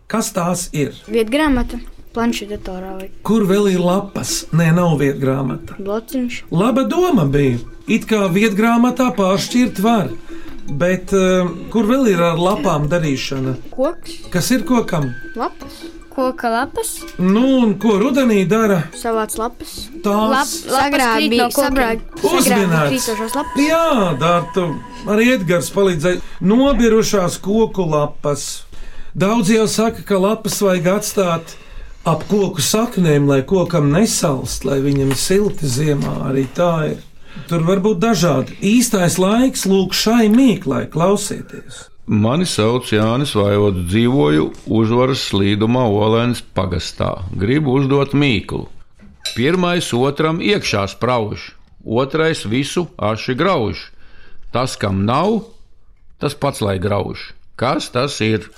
Kas 0.09 0.33
tās 0.33 0.67
ir? 0.73 0.95
Vietgrāmata, 1.07 1.77
planšetdatorā 2.15 2.93
vai 2.99 3.09
Kur 3.23 3.45
vēl 3.49 3.69
ir 3.73 3.79
lapas? 3.83 4.45
Nē, 4.55 4.71
nav 4.75 4.97
vietgrāmata. 5.01 5.75
blociņš. 5.79 6.43
Laba 6.51 6.83
doma 6.89 7.25
bija. 7.25 7.59
It 7.87 8.05
kā 8.09 8.27
vietgrāmatā 8.29 9.11
pāršķirt 9.17 9.79
var, 9.81 10.09
bet 10.69 11.13
uh, 11.17 11.49
kur 11.73 11.87
vēl 11.89 12.11
ir 12.11 12.21
ar 12.21 12.37
lapām 12.37 12.89
darīšana? 12.91 13.55
Koks, 13.73 14.19
Kas 14.33 14.51
ir 14.51 14.65
kokam? 14.69 15.11
lapas, 15.35 15.85
Koka 16.09 16.49
lapas, 16.51 16.89
Nu, 17.17 17.43
un 17.63 17.75
ko 17.79 17.93
rudenī 18.01 18.41
dara? 18.49 18.81
Savāc 18.97 19.37
lapas. 19.39 19.75
Tās 20.03 20.51
sagrābi, 20.67 21.37
sagrābi 21.53 22.01
Uzminēts. 22.25 23.07
Jā, 23.55 24.17
Dārta, 24.19 24.65
arī 25.07 25.29
Edgars 25.37 25.69
palīdzēja. 25.71 26.19
Nobirušās 26.43 27.37
koku 27.41 27.85
lapas. 27.87 28.65
Daudz 29.15 29.49
jau 29.53 29.65
saka, 29.67 30.03
ka 30.05 30.17
lapas 30.19 30.59
vajag 30.61 30.89
atstāt 30.97 31.55
ap 32.09 32.25
koku 32.29 32.63
saknēm, 32.63 33.27
lai 33.29 33.43
kokam 33.47 33.91
nesalst, 33.93 34.65
lai 34.65 34.79
viņam 34.83 35.13
ir 35.13 35.19
silti 35.19 35.69
ziemā. 35.69 36.15
Arī 36.29 36.47
tā 36.55 36.73
ir. 36.93 37.05
Tur 37.49 37.63
var 37.67 37.81
būt 37.83 38.01
dažādi. 38.01 38.57
Īstais 38.65 39.19
laiks 39.21 39.67
lūk 39.69 39.93
šai 39.97 40.27
mīklai, 40.33 40.87
klausieties. 40.91 41.85
Mani 42.09 42.47
sauc 42.49 42.89
Jānis 42.89 43.35
Vaivots, 43.37 43.83
dzīvoju 43.91 44.47
uzvaras 44.79 45.27
slīdumā 45.29 45.85
Olēnas 45.93 46.41
pagastā. 46.57 47.11
Gribu 47.37 47.77
uzdot 47.77 48.15
mīklu. 48.17 48.65
Pirmais 49.35 49.91
otram 49.93 50.41
iekšā 50.41 50.87
sprauž, 50.89 51.51
otrais 51.85 52.41
visu 52.49 52.87
aši 52.97 53.37
grauž. 53.37 53.91
Tas, 54.49 54.73
kam 54.81 55.05
nav, 55.05 55.43
tas 56.17 56.33
pats 56.33 56.65
lai 56.65 56.79
grauž. 56.81 57.29
Kas 57.59 57.91
tas 57.93 58.17
ir? 58.25 58.49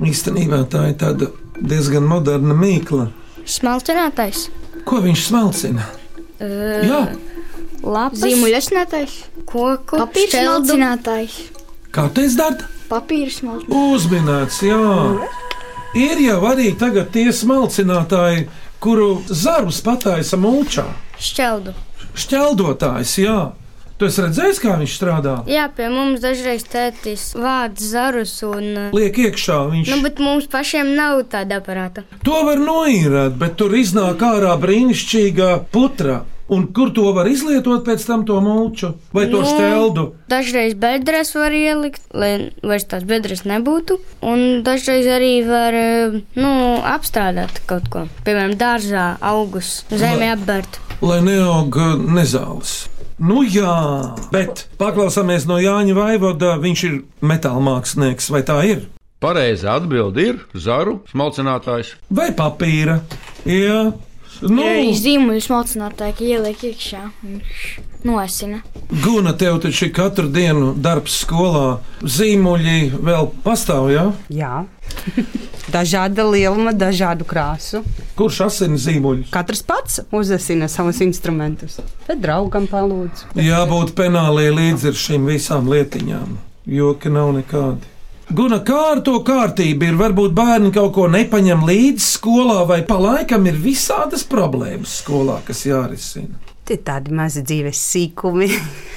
Īstenībā 0.00 0.64
tā 0.72 0.88
ir 0.94 0.96
tāda 0.98 1.28
diezgan 1.60 2.02
moderna 2.08 2.54
mīkla. 2.54 3.08
smalcinātais, 3.46 4.48
Ko 4.84 4.98
viņš 5.00 5.20
smalcina? 5.28 5.84
Jā, 6.40 7.14
lapas, 7.82 8.18
Zīmuļasinātājs, 8.20 9.14
koku, 9.48 9.96
papīra 10.00 10.28
šķeldu. 10.28 10.66
smalcinātājs, 10.74 11.36
kā 11.94 12.08
teiks 12.12 12.34
Dārta? 12.36 12.66
papīra 12.90 13.30
smalcinātājs. 13.30 13.94
Uzminēts, 13.94 14.58
jā. 14.66 15.28
Ir 15.94 16.18
jau 16.26 16.40
arī 16.50 16.72
tagad 16.76 17.12
tie 17.14 17.30
smalcinātāji, 17.32 18.48
kuru 18.82 19.22
zarus 19.30 19.80
pataisa 19.80 20.36
mulčā. 20.36 20.84
Šķeldu. 21.18 21.72
Šķeldotājs, 22.18 23.14
jā. 23.22 23.38
Tu 23.98 24.08
esi 24.10 24.24
redzējis, 24.24 24.58
kā 24.58 24.74
viņš 24.80 24.94
strādā? 24.98 25.34
Jā, 25.46 25.68
pie 25.76 25.86
mums 25.92 26.18
dažreiz 26.24 26.64
tētis 26.66 27.28
vārds 27.38 27.84
zarus 27.92 28.32
un. 28.42 28.64
uh, 28.88 28.96
Liek 28.96 29.18
iekšā 29.28 29.58
viņš. 29.70 29.92
Nu, 29.94 30.00
bet 30.02 30.18
mums 30.18 30.48
pašiem 30.50 30.94
nav 30.98 31.20
tāda 31.30 31.60
aparāta. 31.62 32.02
To 32.26 32.40
var 32.48 32.58
noīrēt, 32.58 33.36
bet 33.38 33.54
tur 33.60 33.74
iznāk 33.78 34.22
ārā 34.26 34.56
brīnišķīga 34.60 35.50
putra. 35.74 36.24
Un 36.52 36.66
kur 36.76 36.90
to 36.92 37.06
var 37.16 37.24
izlietot 37.30 37.86
pēc 37.86 38.02
tam 38.04 38.26
to 38.28 38.36
mulču 38.44 38.90
vai 39.16 39.22
to 39.32 39.38
Nu, 39.40 39.46
šķeldu? 39.48 40.02
Dažreiz 40.28 40.74
bedres 40.76 41.30
var 41.32 41.54
ielikt, 41.56 42.02
lai 42.12 42.50
vairs 42.60 42.84
tās 42.90 43.06
bedres 43.08 43.46
nebūtu. 43.48 43.96
Un 44.20 44.60
dažreiz 44.66 45.08
arī 45.08 45.30
var 45.48 45.72
eh, 45.72 46.18
nu, 46.36 46.50
apstrādāt 46.84 47.62
kaut 47.70 47.88
ko. 47.88 48.04
Piemēram, 48.28 48.58
dārzā 48.60 49.06
augus, 49.24 49.86
zemē 49.88 50.34
apbērt. 50.34 50.82
Lai 51.00 51.22
neaug 51.24 51.80
uh, 51.80 51.94
nezāles. 52.18 52.82
Nu 53.24 53.40
jā, 53.46 53.72
bet 54.28 54.66
paklausāmies 54.76 55.46
no 55.48 55.56
Jāņa 55.56 55.94
Vaivoda. 55.96 56.50
Viņš 56.60 56.80
ir 56.88 56.96
metāla 57.24 57.62
mākslinieks, 57.64 58.26
vai 58.34 58.42
tā 58.44 58.58
ir? 58.68 58.82
Pareizā 59.24 59.78
atbilde 59.78 60.26
ir 60.28 60.42
zaru 60.60 60.98
smalcinātājs. 61.08 61.94
Vai 62.12 62.28
papīra? 62.36 62.98
Jā, 63.48 63.78
nu, 64.44 64.66
arī 64.66 64.90
zīmuļu 64.98 65.40
smalcinātāji, 65.46 66.34
ieliek 66.34 66.66
iekšā. 66.68 67.06
Nosina. 68.04 68.60
Guna, 69.04 69.32
tev 69.32 69.58
taču 69.64 69.86
ir 69.86 69.92
katru 69.96 70.28
dienu 70.28 70.74
darbs 70.76 71.14
skolā. 71.24 71.78
Zīmuļi 72.04 73.00
vēl 73.00 73.30
pastāv, 73.46 73.88
jā? 73.94 74.04
Jā. 74.28 74.64
Dažāda 75.74 76.26
lieluma, 76.28 76.74
dažādu 76.76 77.24
krāsu. 77.26 77.80
Kurš 78.18 78.42
asina 78.44 78.76
zīmuļus? 78.78 79.32
Katrs 79.32 79.64
pats 79.66 80.02
uzasina 80.14 80.68
savus 80.68 81.00
instrumentus. 81.02 81.80
Tad 82.04 82.20
draugam 82.22 82.68
palūdzu. 82.70 83.32
Jābūt 83.40 83.94
penālī 83.96 84.50
līdzi 84.54 84.92
ar 84.92 85.00
šīm 85.00 85.26
visām 85.32 85.72
lietiņām, 85.72 86.36
jo 86.76 86.92
ka 87.00 87.10
nav 87.10 87.32
nekādi. 87.40 87.90
Guna, 88.34 88.60
kā 88.64 88.78
ar 88.92 89.02
to 89.04 89.18
kārtību 89.24 89.88
ir? 89.88 89.98
Varbūt 90.00 90.36
bērni 90.36 90.70
kaut 90.76 90.94
ko 90.96 91.08
nepaņem 91.12 91.64
līdzi 91.68 92.06
skolā, 92.06 92.62
vai 92.68 92.82
pa 92.86 93.00
laikam 93.00 93.48
ir 93.48 93.58
visādas 93.60 94.24
problēmas 94.28 95.00
skolā, 95.00 95.40
kas 95.48 95.64
jārisina. 95.66 96.38
Tie 96.64 96.78
tādi 96.80 97.12
mazi 97.12 97.42
dzīves 97.44 97.80
sīkumi. 97.92 98.48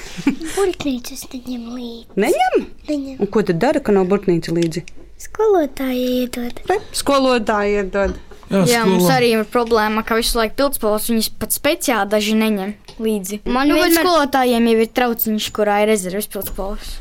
Burknīcas 0.56 1.26
neņem 1.32 1.66
līdzi. 1.74 2.06
Neņem? 2.24 2.56
Neņem. 2.88 3.18
Un 3.22 3.30
ko 3.34 3.42
tad 3.46 3.60
dara, 3.62 3.82
ka 3.84 3.92
nav 3.94 4.08
burtnīca 4.10 4.54
līdzi? 4.56 4.84
Skolotāji 5.18 6.04
iedod. 6.22 6.60
Re, 6.70 6.78
Skolotāji 6.96 7.76
iedod. 7.82 8.16
Jā, 8.48 8.62
Jā, 8.64 8.82
mums 8.88 9.02
skolā. 9.04 9.16
arī 9.18 9.28
ir 9.36 9.42
problēma, 9.52 10.00
ka 10.08 10.16
visu 10.16 10.38
laiku 10.38 10.56
pildspalvas 10.62 11.08
viņas 11.10 11.26
pat 11.42 11.52
speciāli 11.52 12.08
daži 12.14 12.36
neņem 12.38 12.70
līdzi. 13.04 13.40
Man 13.44 13.68
nu, 13.68 13.76
vienmēr- 13.76 14.06
skolotājiem 14.06 14.70
jau 14.70 14.78
ir 14.86 14.88
trauciņš, 14.96 15.48
kurā 15.58 15.82
ir 15.84 15.90
rezerves 15.92 16.30
pildspalvas. 16.32 16.94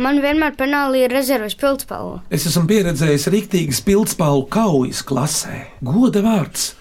Man 0.00 0.22
vienmēr 0.24 0.56
penāli 0.58 1.04
ir 1.04 1.12
rezerves 1.12 1.54
pildspalva. 1.60 2.22
Es 2.34 2.46
esmu 2.48 2.64
pieredzējis 2.70 3.28
rīktīgas 3.34 3.82
pildspālu 3.86 4.46
kaujas 4.50 5.04
klasē. 5.06 5.60
Goda 5.84 6.24
vārds. 6.24 6.72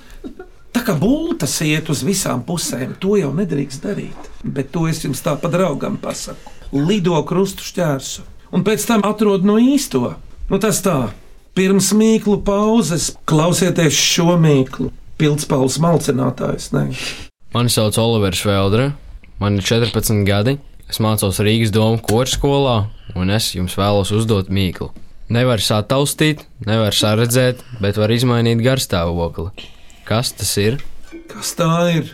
Tā 0.84 0.89
kā 0.89 1.00
bultas 1.00 1.54
iet 1.63 1.88
uz 1.88 2.02
visām 2.04 2.41
pusēm, 2.43 2.98
to 3.00 3.13
jau 3.15 3.30
nedrīkst 3.32 3.86
darīt. 3.88 4.26
Bet 4.43 4.74
to 4.76 4.82
es 4.91 4.98
jums 5.00 5.22
tā 5.24 5.38
pa 5.39 5.48
draugam 5.48 5.93
pasaku. 5.96 6.52
Lido 6.76 7.15
krustu 7.24 7.63
šķērsu, 7.63 8.24
un 8.52 8.65
pēc 8.67 8.84
tam 8.89 9.04
atrod 9.08 9.46
no 9.48 9.54
īsto. 9.63 10.17
Nu, 10.50 10.58
tas 10.60 10.82
tā, 10.84 10.98
pirms 11.56 11.93
mīklu 11.96 12.41
pauzes 12.43 13.13
klausieties 13.24 13.96
šo 13.96 14.36
mīklu. 14.43 14.89
Pildspāles 15.24 15.78
malcinātājs, 15.80 16.74
ne? 16.76 16.89
Mani 17.56 17.72
sauc 17.72 17.96
Olivers 18.04 18.41
Veldre, 18.43 18.89
man 19.39 19.62
ir 19.62 19.63
14 19.63 20.26
gadi. 20.28 20.58
Es 20.91 21.00
mācos 21.00 21.39
Rīgas 21.39 21.72
domu 21.72 22.02
koru 22.04 22.28
skolā, 22.28 22.74
un 23.15 23.32
es 23.32 23.54
jums 23.56 23.78
vēlos 23.80 24.12
uzdot 24.12 24.52
mīklu. 24.52 24.89
Nevar 25.32 25.63
sataustīt, 25.63 26.43
nevar 26.67 26.91
saredzēt, 26.91 27.63
bet 27.80 28.02
var 28.04 28.12
izmainīt 28.12 28.60
garstāvokli. 28.67 29.72
Kas 30.08 30.34
tas 30.36 30.52
ir? 30.60 30.80
Kas 31.32 31.54
tā 31.58 31.70
ir? 31.98 32.12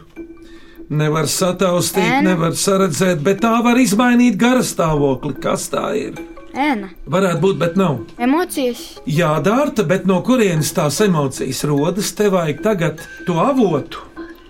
Nevar 0.90 1.28
sataustīt, 1.30 2.02
Ēna. 2.02 2.32
nevar 2.34 2.56
saredzēt, 2.58 3.22
bet 3.26 3.42
tā 3.44 3.54
var 3.66 3.78
izmainīt 3.78 4.38
garastāvokli. 4.42 5.36
Kas 5.42 5.68
tā 5.70 5.86
ir? 5.98 6.18
Ēna, 6.50 6.90
Varētu 7.06 7.42
būt, 7.44 7.58
bet 7.62 7.76
nav. 7.78 8.00
emocijas, 8.18 8.80
Jā, 9.06 9.36
Dārta, 9.46 9.86
bet 9.86 10.08
no 10.10 10.22
kurienes 10.26 10.72
tās 10.74 10.98
emocijas 11.06 11.62
rodas? 11.70 12.10
Te 12.18 12.30
vajag 12.34 12.64
tagad 12.66 13.04
to 13.28 13.38
avotu. 13.38 14.02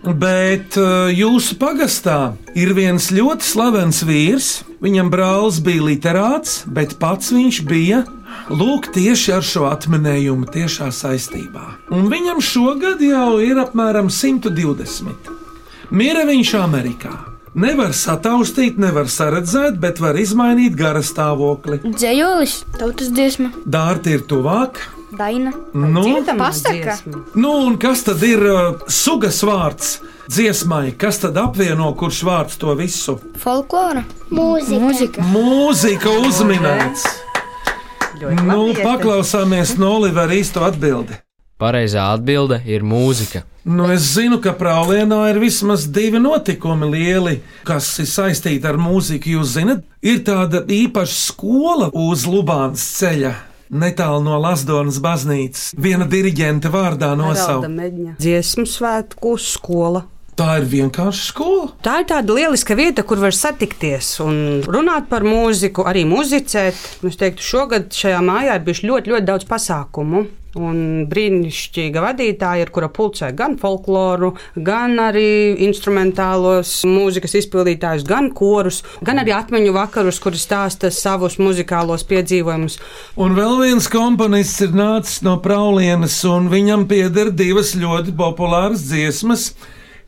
Bet 0.04 0.78
uh, 0.80 1.10
jūsu 1.12 1.58
pagastā 1.60 2.38
ir 2.56 2.71
viens 2.73 3.10
ļoti 3.12 3.43
slavens 3.43 3.99
vīrs. 4.08 4.62
Viņam 4.80 5.10
brālis 5.12 5.60
bija 5.60 5.84
literāts, 5.89 6.62
bet 6.71 6.95
pats 7.02 7.34
viņš 7.36 7.58
bija 7.67 8.06
lūk 8.49 8.91
tieši 8.95 9.33
ar 9.37 9.45
šo 9.45 9.65
atminējumu 9.69 10.49
tiešā 10.53 10.89
saistībā. 10.95 11.65
Un 11.95 12.09
viņam 12.11 12.41
šogad 12.43 13.01
jau 13.03 13.39
ir 13.43 13.59
apmēram 13.61 14.09
120. 14.13 15.33
Mira 15.91 16.25
viņš 16.29 16.53
Amerikā. 16.59 17.15
Nevar 17.59 17.95
sataustīt, 17.97 18.77
nevar 18.77 19.07
saredzēt, 19.09 19.79
bet 19.81 19.97
var 19.99 20.15
izmainīt 20.21 20.75
garastāvokli. 20.77 21.79
dzējolis, 21.83 22.59
tautas 22.77 23.09
dziesma, 23.09 23.49
Dārta 23.65 24.13
ir 24.13 24.21
tuvāk. 24.29 24.77
daina. 25.17 25.51
Nu, 25.73 26.23
pasaka. 26.37 26.97
nu, 27.33 27.51
un 27.65 27.77
kas 27.81 28.03
tad 28.05 28.21
ir 28.23 28.39
uh, 28.45 28.77
sugas 28.87 29.41
vārds 29.43 29.97
dziesmai? 30.29 30.93
Kas 30.97 31.17
tad 31.19 31.37
apvieno, 31.41 31.89
kurš 31.97 32.21
vārds 32.23 32.57
to 32.61 32.75
visu? 32.77 33.17
Folklora. 33.41 34.03
Mūzika. 34.29 34.79
Mūzika. 34.85 35.25
Mūzika 35.33 36.13
uzminēts. 36.21 37.07
Ļoti 38.19 38.45
Nu, 38.45 38.62
labi, 38.67 38.84
paklausāmies 38.84 39.77
no 39.79 39.95
Olivera 39.99 40.36
īsto 40.36 40.63
atbildi. 40.67 41.17
Pareizā 41.60 42.05
atbilde 42.13 42.62
ir 42.67 42.86
mūzika. 42.88 43.43
Nu, 43.67 43.89
es 43.91 44.05
zinu, 44.13 44.38
ka 44.43 44.53
Prālienā 44.55 45.19
ir 45.34 45.41
vismaz 45.41 45.84
divi 45.91 46.21
notikumi 46.23 46.88
lieli, 46.93 47.34
kas 47.67 47.89
ir 47.99 48.08
saistīti 48.08 48.67
ar 48.67 48.79
mūziku. 48.79 49.36
Jūs 49.36 49.58
zinat, 49.58 49.84
ir 49.99 50.21
tāda 50.27 50.63
īpaša 50.63 51.17
skola 51.19 51.89
uz 51.91 52.23
Lubānas 52.27 52.86
ceļa. 52.99 53.34
Netālu 53.69 54.23
no 54.25 54.39
Lasdonas 54.41 54.97
baznīcas. 55.03 55.73
Viena 55.77 56.08
diriģenta 56.10 56.71
vārdā. 56.73 57.12
Medņa. 57.19 58.15
Dziesmu 58.17 58.65
svētku 58.65 59.36
skola. 59.38 60.08
Tā 60.37 60.57
ir 60.59 60.67
vienkārši 60.71 61.23
skola. 61.31 61.69
Tā 61.85 61.99
ir 62.01 62.09
tāda 62.11 62.35
lieliska 62.35 62.77
vieta, 62.77 63.03
kur 63.07 63.21
var 63.21 63.35
satikties 63.35 64.11
un 64.23 64.61
runāt 64.67 65.09
par 65.11 65.25
mūziku, 65.27 65.87
arī 65.89 66.05
muzicēt. 66.09 66.79
Es 67.07 67.19
teiktu, 67.19 67.45
šogad 67.45 67.89
šajā 67.95 68.19
mājā 68.23 68.59
ir 68.59 68.67
bijuši 68.67 68.91
ļoti, 68.91 69.15
ļoti 69.15 69.29
daudz 69.31 69.49
pasākumu. 69.49 70.27
Un 70.57 71.05
brīnišķīga 71.05 72.01
vadītāja, 72.01 72.65
ar 72.65 72.71
kura 72.73 72.87
pulcē 72.89 73.27
gan 73.37 73.53
folkloru, 73.61 74.31
gan 74.57 74.97
arī 74.97 75.53
instrumentālos 75.67 76.71
mūzikas 76.89 77.35
izpildītājus, 77.43 78.07
gan 78.09 78.31
korus, 78.33 78.81
gan 79.05 79.21
arī 79.21 79.35
atmiņu 79.37 79.75
vakarus, 79.77 80.17
kuri 80.23 80.41
stāsta 80.41 80.89
savus 80.89 81.37
muzikālos 81.37 82.07
piedzīvojumus. 82.09 82.79
Un 83.21 83.37
vēl 83.37 83.59
viens 83.61 83.89
komponists 83.93 84.65
ir 84.65 84.73
nācis 84.73 85.21
no 85.27 85.37
Praulienes, 85.43 86.17
un 86.25 86.49
viņam 86.49 86.87
pieder 86.89 87.29
divas 87.29 87.75
ļoti 87.77 88.17
populāras 88.17 88.89
dziesmas. 88.89 89.51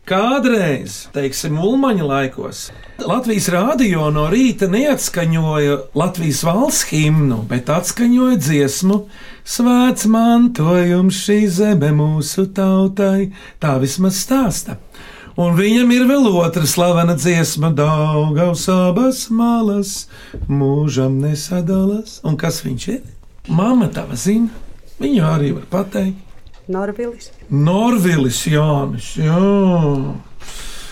Kādreiz, 0.10 1.06
teiksim, 1.14 1.60
Ulmaņa 1.62 2.06
laikos, 2.10 2.62
Latvijas 3.06 3.48
rādio 3.54 4.08
no 4.14 4.26
rīta 4.34 4.66
neatskaņoja 4.72 5.76
Latvijas 5.94 6.42
valsts 6.44 6.88
himnu, 6.90 7.44
bet 7.50 7.70
atskaņoja 7.70 8.40
dziesmu 8.42 8.98
Svēts 9.46 10.06
mantojums 10.10 11.18
šī 11.26 11.38
zeme 11.50 11.92
mūsu 11.98 12.48
tautai, 12.54 13.32
tā 13.62 13.76
vismaz 13.82 14.20
stāsta. 14.22 14.78
Un 15.38 15.56
viņam 15.58 15.94
ir 15.96 16.08
vēl 16.10 16.28
otra 16.30 16.66
slavena 16.70 17.16
dziesma, 17.18 17.72
Daugaus 17.74 18.68
abas 18.70 19.28
malas, 19.34 19.94
mūžam 20.50 21.22
nesadalas. 21.24 22.20
Un 22.28 22.38
kas 22.42 22.62
viņš 22.66 22.90
ir? 22.94 23.02
Mama 23.50 23.90
tava 23.94 24.18
zina, 24.18 24.50
viņu 25.02 25.24
arī 25.30 25.56
var 25.58 25.70
pateikt. 25.72 26.31
Norvilis. 26.72 27.32
Norvilis 27.52 28.44
Jānis. 28.50 29.14
Jā. 29.20 29.40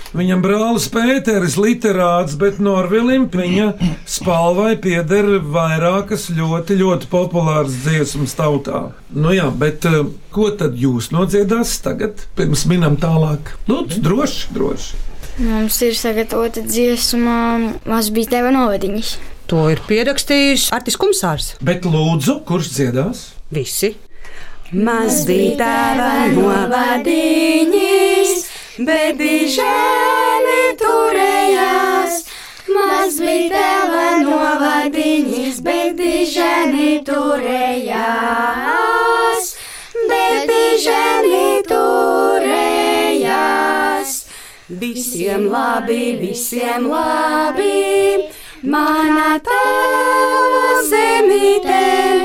Viņam 0.09 0.39
brālis 0.41 0.87
Pēteris 0.89 1.53
literāts, 1.61 2.33
bet 2.39 2.57
Norvilim 2.63 3.27
viņa 3.29 3.67
spalvai 4.09 4.71
pieder 4.81 5.35
vairākas 5.53 6.31
ļoti, 6.33 6.79
ļoti 6.79 7.09
populāras 7.11 7.75
dziesmas 7.83 8.33
tautā. 8.37 8.87
Nu 9.13 9.35
jā, 9.35 9.51
bet 9.53 9.85
eh, 9.85 10.01
ko 10.33 10.49
tad 10.57 10.79
jūs 10.81 11.11
nodziedāsiet 11.13 11.85
tagad, 11.85 12.25
pirms 12.39 12.65
minam 12.71 12.97
tālāk? 12.97 13.53
Lūdzu, 13.69 14.01
droši, 14.05 14.49
droši. 14.57 15.05
Mums 15.39 15.77
ir 15.85 15.93
sagatavota 15.95 16.65
dziesma, 16.65 17.37
bija 17.85 18.33
teva 18.33 18.49
novadiņas. 18.55 19.13
To 19.49 19.69
ir 19.69 19.79
pierakstījis 19.85 20.71
Artis 20.75 20.97
Kumsārs. 20.99 21.53
Bet 21.61 21.85
lūdzu, 21.85 22.41
kurš 22.49 22.73
dziedās? 22.73 23.27
Visi. 23.53 23.93
Maz 24.69 25.25
bija 25.25 25.55
tēva 25.57 26.29
novadiņas, 26.35 28.33
bet 28.85 29.17
bija 29.17 29.47
žēli 29.55 30.77
turējās. 30.77 32.19
Maz 32.69 33.17
bija 33.17 33.49
tēva 33.55 34.03
novadiņas, 34.27 35.57
bet 35.65 35.97
bija 35.97 36.21
žēli 36.35 37.01
turējās. 37.09 38.29
Bet 40.05 40.45
bija 40.51 40.77
žēli 40.85 41.65
turējās. 41.73 43.09
Visiem 44.69 45.49
labi, 45.49 46.13
visiem 46.21 46.85
labi, 46.93 48.29
mana 48.61 49.41
tēva 49.49 50.77
zemīte. 50.93 52.18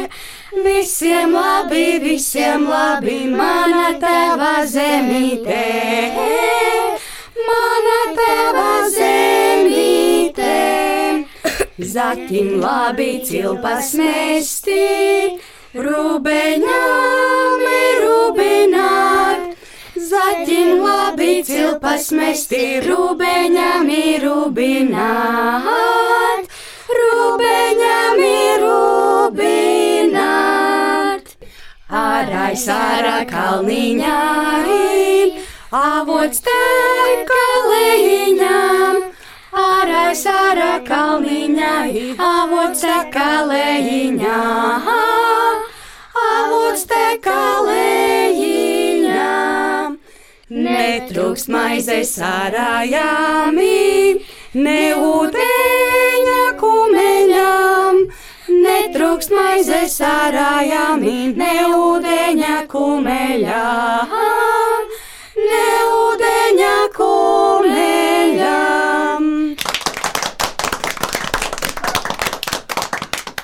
Visiem 0.84 1.32
labi, 1.32 1.96
visiem 1.96 2.66
labi, 2.68 3.24
mana 3.32 3.96
tēva 3.96 4.68
zemīte. 4.68 5.60
Mana 7.46 7.94
tēva 8.18 8.72
zemīte. 8.92 10.58
Zatim 11.94 12.60
labi 12.60 13.06
cilpas 13.24 13.94
mesti, 13.96 14.76
rubeņām 15.86 17.64
ir 17.78 18.04
rubināt. 18.04 19.56
Zatim 20.10 20.84
labi 20.84 21.40
cilpas 21.48 22.10
mesti, 22.12 22.64
rubeņām 22.84 23.88
ir 23.88 24.28
rubināt. 24.28 25.64
Rubeņām 27.00 28.20
ir 28.28 28.60
rubināt. 28.68 29.73
Ārai 32.14 32.54
sāra 32.54 33.24
kalniņā 33.26 34.18
avots 35.74 36.38
teka 36.46 37.38
lejiņām. 37.70 39.00
Ārai 39.62 40.12
sāra 40.20 40.76
kalniņā 40.86 41.72
avots 42.28 42.84
teka 42.84 43.26
lejiņām. 43.50 44.86
Avots 46.26 46.86
teka 46.92 47.40
lejiņām. 47.70 49.18
Netrūkst 50.68 51.50
maizes 51.50 52.14
sārājām, 52.20 53.58
ne 54.54 54.80
kumeļām. 54.94 55.93
Netrūkst 58.84 59.30
maizes 59.32 59.94
sārājām, 59.96 61.00
ne 61.40 61.52
ūdeņa 61.72 62.56
kumeļām. 62.68 64.10
Ne 65.40 65.68
ūdeņa 65.88 66.72
kumeļām. 66.92 67.94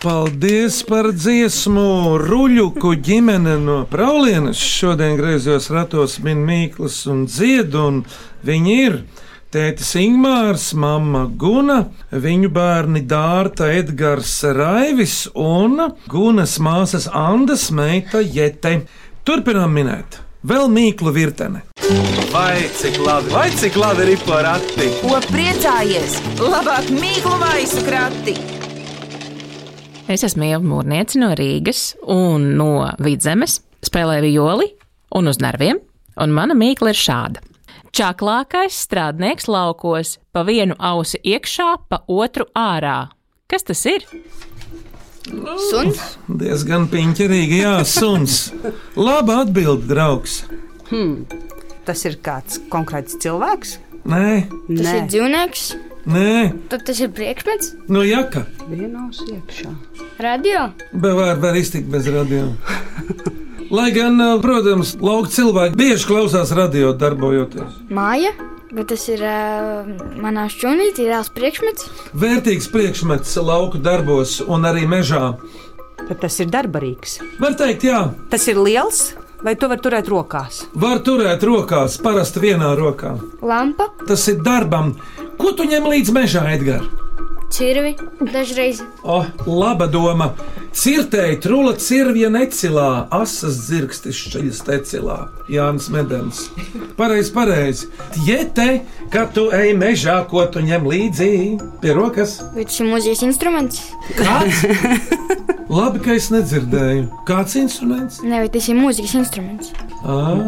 Paldies 0.04 0.76
par 0.84 1.08
dziesmu! 1.16 2.20
Ruļuku 2.20 2.92
ģimene 3.00 3.56
no 3.64 3.88
Praulienes 3.88 4.60
šodien 4.60 5.16
griezos 5.16 5.72
ratos 5.72 6.20
min 6.20 6.44
Mīklas 6.44 7.08
un 7.08 7.24
Zied, 7.32 7.72
un 7.72 8.04
viņi 8.44 8.76
ir 8.84 9.00
tētis 9.50 9.90
Ingmārs, 9.98 10.70
mamma 10.78 11.24
Guna, 11.38 11.80
viņu 12.10 12.50
bērni 12.54 13.02
Dārta 13.10 13.70
Edgars 13.74 14.32
Raivis 14.56 15.24
un 15.34 15.80
Gunas 16.10 16.58
māsas 16.62 17.08
Andas 17.10 17.68
meita 17.74 18.22
Jete. 18.22 18.84
Turpinām 19.26 19.74
minēt! 19.74 20.20
Vēl 20.46 20.70
mīklu 20.72 21.12
virtene. 21.12 21.64
Vai 22.30 22.62
cik 22.78 22.96
labi, 23.02 23.32
vai 23.34 23.48
cik 23.52 23.74
labi 23.76 24.06
ir 24.14 24.22
porakti? 24.24 24.86
Ko 25.02 25.18
priecājies? 25.26 26.16
Labāk 26.40 26.88
mīklu 26.94 27.34
maisu 27.42 27.84
krati! 27.84 28.38
Es 30.10 30.24
esmu 30.26 30.48
Ieva 30.48 30.64
Mūrniece 30.64 31.20
no 31.20 31.34
Rīgas 31.38 31.92
un 32.08 32.54
no 32.58 32.88
Vidzemes, 33.02 33.60
spēlēju 33.86 34.26
violi 34.30 34.72
un 35.18 35.30
uz 35.30 35.42
nerviem, 35.42 35.82
un 36.22 36.34
mana 36.34 36.56
mīkla 36.56 36.94
ir 36.94 36.98
šāda. 36.98 37.49
Čaklākais 37.90 38.76
strādnieks 38.86 39.48
laukos, 39.50 40.18
pa 40.32 40.44
vienu 40.46 40.76
ausi 40.78 41.18
iekšā, 41.26 41.70
pa 41.90 42.02
otru 42.06 42.46
ārā. 42.54 43.08
Kas 43.50 43.66
tas 43.66 43.82
ir? 43.90 44.04
Suns? 45.70 45.98
Diezgan 46.30 46.86
piņķerīgi, 46.90 47.58
jā, 47.64 47.74
suns. 47.86 48.52
Laba 48.98 49.40
atbilde, 49.44 49.88
draugs. 49.90 50.44
Hmm. 50.90 51.24
Tas 51.86 52.04
ir 52.06 52.16
kāds 52.22 52.60
konkrēts 52.70 53.18
cilvēks? 53.22 53.76
Nē, 54.06 54.46
Tas 54.48 54.86
Nē. 54.86 54.94
ir 54.96 55.08
dzīvnieks. 55.12 55.64
nē, 56.06 56.30
Tad 56.70 56.86
tas 56.86 57.00
ir 57.04 57.10
priekšmets. 57.12 57.74
no 57.88 58.02
jaka. 58.06 58.46
Vienos 58.70 59.20
iekšā. 59.26 59.74
Radio. 60.18 60.70
Bet 60.92 61.12
var, 61.18 61.36
var 61.42 61.54
iztikt 61.58 61.90
bez 61.90 62.06
radio. 62.08 62.54
Lai 63.70 63.90
gan, 63.94 64.18
protams, 64.42 64.96
lauka 65.00 65.30
cilvēki 65.30 65.78
bieži 65.78 66.06
klausās 66.08 66.50
radio 66.56 66.92
darbojoties. 66.98 67.76
Māja. 67.94 68.32
Bet 68.70 68.86
tas 68.92 69.02
ir 69.10 69.18
uh, 69.26 69.88
manā 70.22 70.44
šķūnītī, 70.50 71.02
ir 71.02 71.10
reāls 71.10 71.30
priekšmets. 71.34 71.88
Vērtīgs 72.14 72.68
priekšmets 72.70 73.32
lauku 73.42 73.80
darbos 73.82 74.36
un 74.46 74.62
arī 74.68 74.84
mežā. 74.90 75.32
Bet 76.06 76.20
tas 76.22 76.36
ir 76.42 76.52
darbarīgs. 76.54 77.16
Var 77.42 77.56
teikt, 77.58 77.88
jā, 77.90 78.04
Tas 78.30 78.46
ir 78.50 78.60
liels, 78.62 79.00
vai 79.42 79.56
to 79.58 79.66
var 79.72 79.82
turēt 79.82 80.06
rokās? 80.10 80.60
var 80.74 81.02
turēt 81.02 81.42
rokās, 81.42 81.98
parasti 81.98 82.44
vienā 82.46 82.70
rokā. 82.78 83.16
Lampa, 83.42 83.88
Tas 84.06 84.22
ir 84.30 84.38
darbam. 84.46 84.94
Ko 85.38 85.50
tu 85.52 85.66
ņem 85.66 85.90
līdz 85.90 86.14
mežā, 86.14 86.46
Edgars? 86.54 86.86
cirvi, 87.50 87.96
dažreiz 88.22 88.78
O, 89.02 89.24
laba 89.50 89.88
doma. 89.90 90.28
Cirtēji 90.70 91.40
trula 91.42 91.72
cirvija 91.82 92.28
necilā, 92.30 93.08
asas 93.10 93.56
zirgstis 93.66 94.14
šķiļas 94.14 94.60
tecilā. 94.68 95.16
Jānis 95.50 95.88
Medens. 95.90 96.44
Pareizi, 96.98 97.32
pareizi. 97.34 97.88
Jete, 98.26 98.68
kad 99.10 99.32
tu 99.34 99.48
ej 99.54 99.72
mežā, 99.78 100.20
ko 100.30 100.44
tu 100.46 100.62
ņem 100.62 100.86
līdzi 100.86 101.30
pie 101.82 101.94
rokas? 101.96 102.38
vai 102.54 102.64
tas 102.68 102.78
ir 102.78 102.86
mūzikas 102.86 103.24
instruments. 103.26 103.80
Kāds? 104.14 104.62
Labi, 105.70 106.02
ka 106.04 106.14
es 106.14 106.30
nedzirdēju. 106.34 107.08
Kāds 107.26 107.56
instruments? 107.58 108.20
Nē, 108.26 108.44
tas 108.54 108.68
ir 108.70 108.78
mūzikas 108.78 109.16
instruments. 109.18 109.72
Ai. 110.06 110.38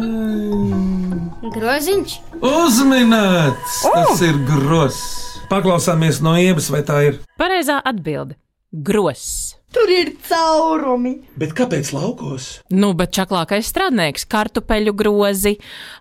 Groziņš. 1.53 2.15
Uzminēts! 2.43 3.81
Tas 3.91 4.23
ir 4.23 4.39
gross. 4.47 5.03
Paklausāmies 5.51 6.21
no 6.23 6.33
iebas, 6.39 6.71
vai 6.71 6.81
tā 6.87 7.01
ir. 7.09 7.19
Pareizā 7.39 7.81
atbilde- 7.83 8.39
gross. 8.87 9.57
Tur 9.73 9.89
ir 9.89 10.11
caurumi. 10.27 11.15
Bet 11.39 11.55
kāpēc 11.57 11.89
laukos? 11.95 12.49
Nu, 12.73 12.91
bet 12.97 13.13
čaklākais 13.15 13.65
strādnieks, 13.71 14.27
kartupeļu 14.29 14.93
grozi, 14.97 15.55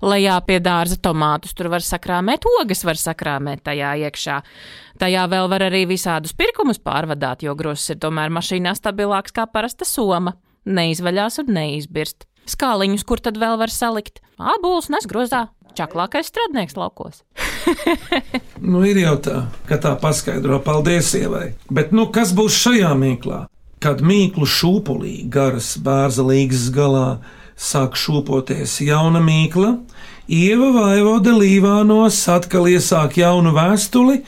lejā 0.05 0.35
pie 0.45 0.59
dārza 0.61 0.99
tomātus, 1.01 1.55
tur 1.57 1.71
var 1.73 1.85
sakrāmēt 1.85 2.45
ogas, 2.61 2.85
var 2.85 3.01
sakrāmēt 3.01 3.65
tajā 3.69 3.95
iekšā. 4.05 4.41
Tajā 5.01 5.23
vēl 5.33 5.49
var 5.49 5.65
arī 5.71 5.87
visādus 5.89 6.37
pirkumus 6.37 6.83
pārvadāt, 6.85 7.47
jo 7.47 7.57
grozs 7.57 7.89
ir 7.95 8.01
tomēr 8.03 8.33
mašīnā 8.35 8.75
stabilāks 8.77 9.33
kā 9.33 9.49
parasta 9.49 9.89
soma. 9.89 10.37
Neizvaļās 10.69 11.41
un 11.43 11.57
neizbirst. 11.57 12.29
Skāliņus, 12.53 13.07
kur 13.09 13.23
tad 13.25 13.41
vēl 13.41 13.57
var 13.59 13.73
salikt? 13.73 14.21
Ābolus 14.37 14.91
nes 14.93 15.09
grozā. 15.09 15.47
Čaklākais 15.79 16.29
strādnieks 16.29 16.77
laukos. 16.77 17.25
Nu, 18.63 18.85
ir 18.87 19.01
jau 19.01 19.17
tā, 19.19 19.37
ka 19.67 19.75
tā 19.83 19.97
paskaidro, 19.99 20.61
paldies 20.63 21.09
sievai. 21.11 21.49
Bet 21.67 21.91
nu, 21.91 22.05
kas 22.15 22.31
būs 22.37 22.55
šajā 22.63 22.93
mīklā? 22.95 23.41
Kad 23.83 24.03
mīklu 24.07 24.47
šūpulī 24.47 25.25
garas 25.33 25.73
bērza 25.83 26.23
līgas 26.23 26.68
galā 26.75 27.18
sāk 27.59 27.97
šūpoties 27.99 28.77
jauna 28.87 29.18
mīkla, 29.23 29.73
Ieva 30.31 30.68
Vaivode 30.77 31.35
Līvānos 31.35 32.21
atkal 32.31 32.71
iesāk 32.71 33.18
jaunu 33.18 33.51
vēstuli 33.57 34.21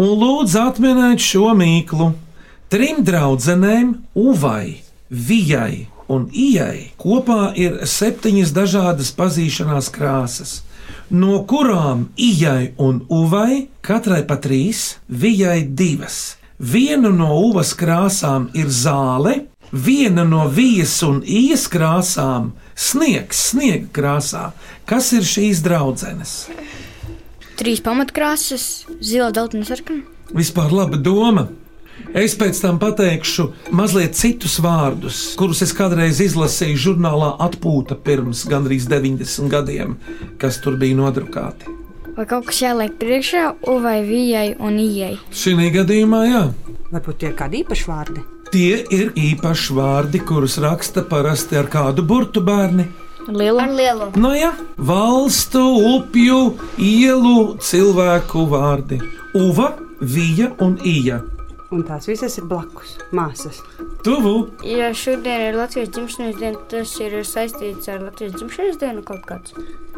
un 0.00 0.14
lūdz 0.22 0.56
atminēt 0.62 1.20
šo 1.20 1.52
mīklu. 1.58 2.08
Trim 2.72 3.04
draudzenēm, 3.04 3.94
Uvai, 4.16 4.80
Vijai 5.12 5.86
un 6.08 6.30
Ijai 6.32 6.94
kopā 6.96 7.52
ir 7.60 7.82
septiņas 7.84 8.56
dažādas 8.56 9.12
pazīšanās 9.16 9.92
krāsas 9.92 10.62
no 11.12 11.42
kurām 11.44 12.08
Ijai 12.16 12.72
un 12.80 13.02
Uvai 13.12 13.68
katrai 13.84 14.22
pa 14.26 14.38
trīs, 14.40 14.96
Vijai 15.08 15.62
divas. 15.68 16.38
Viena 16.62 17.10
no 17.10 17.32
uvas 17.42 17.72
krāsām 17.74 18.44
ir 18.54 18.68
zāle, 18.70 19.48
viena 19.74 20.22
no 20.22 20.44
vijas 20.46 20.94
un 21.02 21.16
ijas 21.26 21.64
krāsām- 21.66 22.52
sniegs, 22.88 23.40
sniega 23.50 23.88
krāsā. 23.90 24.52
Kas 24.86 25.12
ir 25.12 25.26
šīs 25.26 25.58
draudzenes? 25.58 26.46
Trīs 27.58 27.82
pamatkrāsas, 27.82 28.86
zila, 29.02 29.32
dzeltena, 29.32 29.64
sarkana. 29.66 30.02
Vispār 30.32 30.70
laba 30.70 30.96
doma. 30.96 31.48
Es 32.14 32.36
pēc 32.36 32.60
tam 32.60 32.78
pateikšu 32.78 33.52
mazliet 33.72 34.14
citus 34.14 34.60
vārdus, 34.60 35.34
kurus 35.34 35.62
es 35.62 35.72
kādreiz 35.72 36.20
izlasīju 36.20 36.78
žurnālā 36.78 37.36
Atpūta 37.40 37.96
pirms 37.96 38.46
gandrīz 38.46 38.86
90 38.86 39.50
gadiem, 39.50 39.98
kas 40.38 40.60
tur 40.60 40.76
bija 40.76 40.94
nodrukāti. 40.94 41.81
Vai 42.12 42.26
kaut 42.28 42.44
kas 42.50 42.58
jāliek 42.60 42.98
priekšā, 43.00 43.44
vai 43.80 44.02
vijai 44.04 44.52
un 44.60 44.76
ijai? 44.76 45.14
Šī 45.32 45.70
gadījumā, 45.72 46.20
jā. 46.28 46.42
Varbūt 46.92 47.22
tie 47.22 47.30
ir 47.30 47.36
kādi 47.38 47.62
īpaši 47.62 47.86
vārdi. 47.88 48.24
Tie 48.52 48.82
ir 48.92 49.14
īpaši 49.16 49.76
vārdi, 49.78 50.20
kurus 50.28 50.58
raksta 50.60 51.06
parasti 51.08 51.56
ar 51.56 51.70
kādu 51.72 52.04
burtu 52.04 52.42
bērni. 52.44 52.84
Lielu. 53.32 53.64
Lielu. 53.78 54.10
No 54.20 54.34
jā, 54.36 54.50
valstu, 54.76 55.62
upju, 55.94 56.58
ielu, 56.76 57.56
cilvēku 57.64 58.44
vārdi. 58.50 59.00
Uva, 59.38 59.72
vija 60.02 60.52
un 60.60 60.76
ija. 60.84 61.22
Un 61.72 61.80
tās 61.88 62.04
visas 62.04 62.34
ir 62.36 62.44
blakus 62.50 62.98
māsas. 63.16 63.62
Tuvu! 64.04 64.50
Ja 64.66 64.90
šodien 64.96 65.46
ir 65.46 65.56
Latvijas 65.56 65.88
dzimšanas 65.94 66.36
diena, 66.36 66.60
tas 66.68 66.92
ir 67.00 67.14
saistīts 67.24 67.88
ar 67.88 68.02
Latvijas 68.04 68.34
dzimšanas 68.36 68.76
dienu 68.82 69.04
kaut 69.08 69.22
kāds. 69.28 69.54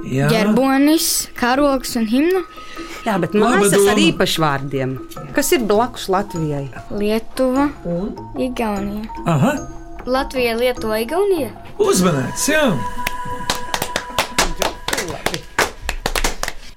Jā. 0.07 0.29
Ģerbonis, 0.31 1.09
karogs 1.39 1.97
un 1.99 2.07
himna. 2.11 2.45
Jā, 3.07 3.17
bet 3.23 3.35
māsas 3.39 3.89
ar 3.91 3.99
īpašu 4.01 4.45
vārdiem. 4.45 4.97
Kas 5.35 5.51
ir 5.57 5.65
blakus 5.67 6.07
Latvijai? 6.13 6.69
Lietuva 6.95 7.71
un 7.91 8.13
Igaunija. 8.39 9.09
Aha, 9.35 9.57
Latvija, 10.07 10.55
Lietuva, 10.61 11.01
Igaunija. 11.03 11.51
uzmanīts, 11.83 12.47
jā! 12.53 12.69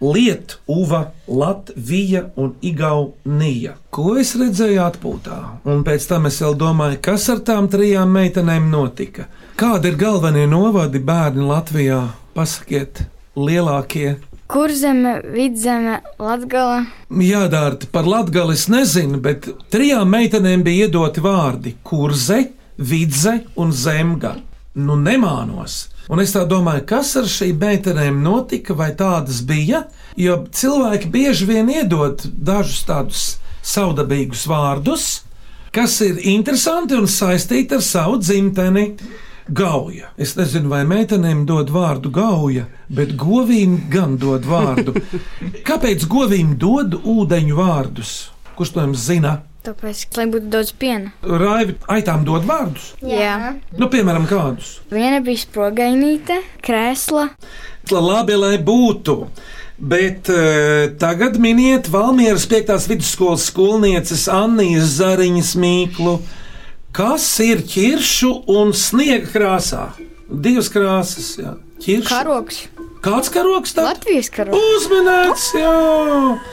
Liet, 0.01 0.59
Uva, 0.67 1.11
Latvija 1.27 2.29
un 2.35 2.53
Igaunija. 2.61 3.73
Ko 3.89 4.13
es 4.21 4.35
redzēju 4.37 4.83
atpūtā? 4.83 5.37
Un 5.65 5.81
pēc 5.87 6.05
tam 6.11 6.29
es 6.29 6.37
vēl 6.43 6.53
domāju, 6.59 6.99
kas 7.07 7.25
ar 7.33 7.41
tām 7.41 7.65
trijām 7.71 8.13
meitenēm 8.13 8.67
notika. 8.69 9.25
Kādi 9.57 9.89
ir 9.89 9.97
galvenie 9.97 10.45
novadi 10.51 11.01
bērni 11.01 11.47
Latvijā? 11.49 12.03
Pasakiet, 12.37 13.07
lielākie. 13.33 14.19
Kurzeme, 14.47 15.17
vidzeme, 15.33 15.97
latgala. 16.21 16.83
Jā, 17.09 17.47
Dārta, 17.49 17.89
par 17.91 18.05
latgali 18.05 18.53
es 18.53 18.67
nezinu, 18.69 19.17
bet 19.17 19.49
trijām 19.73 20.13
meitenēm 20.13 20.61
bija 20.63 20.85
iedoti 20.85 21.25
vārdi- 21.25 21.73
kurze, 21.89 22.43
vidze 22.77 23.39
un 23.55 23.73
zemga. 23.73 24.35
Nu, 24.75 24.93
nemānos. 24.93 25.87
Un 26.07 26.21
es 26.23 26.31
tā 26.31 26.45
domāju, 26.47 26.85
kas 26.87 27.15
ar 27.19 27.27
šīm 27.27 27.57
meitenēm 27.59 28.21
notika, 28.23 28.75
vai 28.77 28.93
tādas 28.95 29.41
bija? 29.47 29.83
Jo 30.15 30.39
cilvēki 30.47 31.11
bieži 31.11 31.47
vien 31.49 31.71
iedod 31.71 32.23
dažus 32.23 32.85
tādus 32.87 33.23
savdabīgus 33.67 34.45
vārdus, 34.47 35.07
kas 35.75 35.99
ir 36.05 36.21
interesanti 36.31 36.95
un 36.95 37.09
saistīti 37.11 37.75
ar 37.75 37.83
savu 37.83 38.21
dzimteni. 38.23 38.93
Gauja. 39.47 40.09
Es 40.19 40.33
nezinu, 40.35 40.67
vai 40.73 40.81
meitenēm 40.87 41.45
dod 41.47 41.69
vārdu 41.71 42.11
gauja, 42.11 42.65
bet 42.91 43.13
govīm 43.15 43.77
gan 43.91 44.17
dod 44.19 44.43
vārdu. 44.47 44.95
Kāpēc 45.67 46.03
govīm 46.11 46.57
dod 46.59 46.97
ūdeņu 46.99 47.55
vārdus? 47.55 48.15
Kurš 48.57 48.73
to 48.75 48.83
jums 48.83 49.05
zina? 49.07 49.37
Tāpēc, 49.67 50.05
lai 50.15 50.23
būtu 50.31 50.47
daudz 50.47 50.69
piena. 50.79 51.09
Raivi, 51.27 51.73
aitām 51.91 52.21
dod 52.27 52.45
vārdus. 52.47 52.93
Jā. 53.03 53.57
Nu, 53.75 53.89
piemēram, 53.91 54.23
kādus? 54.29 54.77
Viena 54.93 55.19
bija 55.25 55.41
sprogainīte, 55.41 56.37
krēsla. 56.63 57.25
La 57.91 58.03
labi, 58.05 58.37
lai 58.39 58.53
būtu. 58.63 59.17
Bet 59.77 60.31
uh, 60.31 60.87
tagad 60.97 61.35
miniet 61.43 61.91
Valmieras 61.91 62.47
5. 62.49 62.71
vidusskolas 62.93 63.49
skolnieces 63.51 64.23
Annijas 64.31 64.95
Zariņas 65.01 65.51
mīklu. 65.59 66.15
Kas 66.95 67.27
ir 67.43 67.65
ķiršu 67.67 68.31
un 68.55 68.71
sniega 68.71 69.27
krāsā? 69.35 69.83
Divas 70.31 70.71
krāsas, 70.71 71.33
jā. 71.43 71.57
Ķiršu. 71.83 72.07
Karogs. 72.07 72.63
Kāds 73.05 73.29
karogs 73.33 73.75
tā? 73.77 73.85
Latvijas 73.87 74.29
karogs. 74.33 74.57
Uzminēts, 74.77 75.47
jā. 75.57 75.73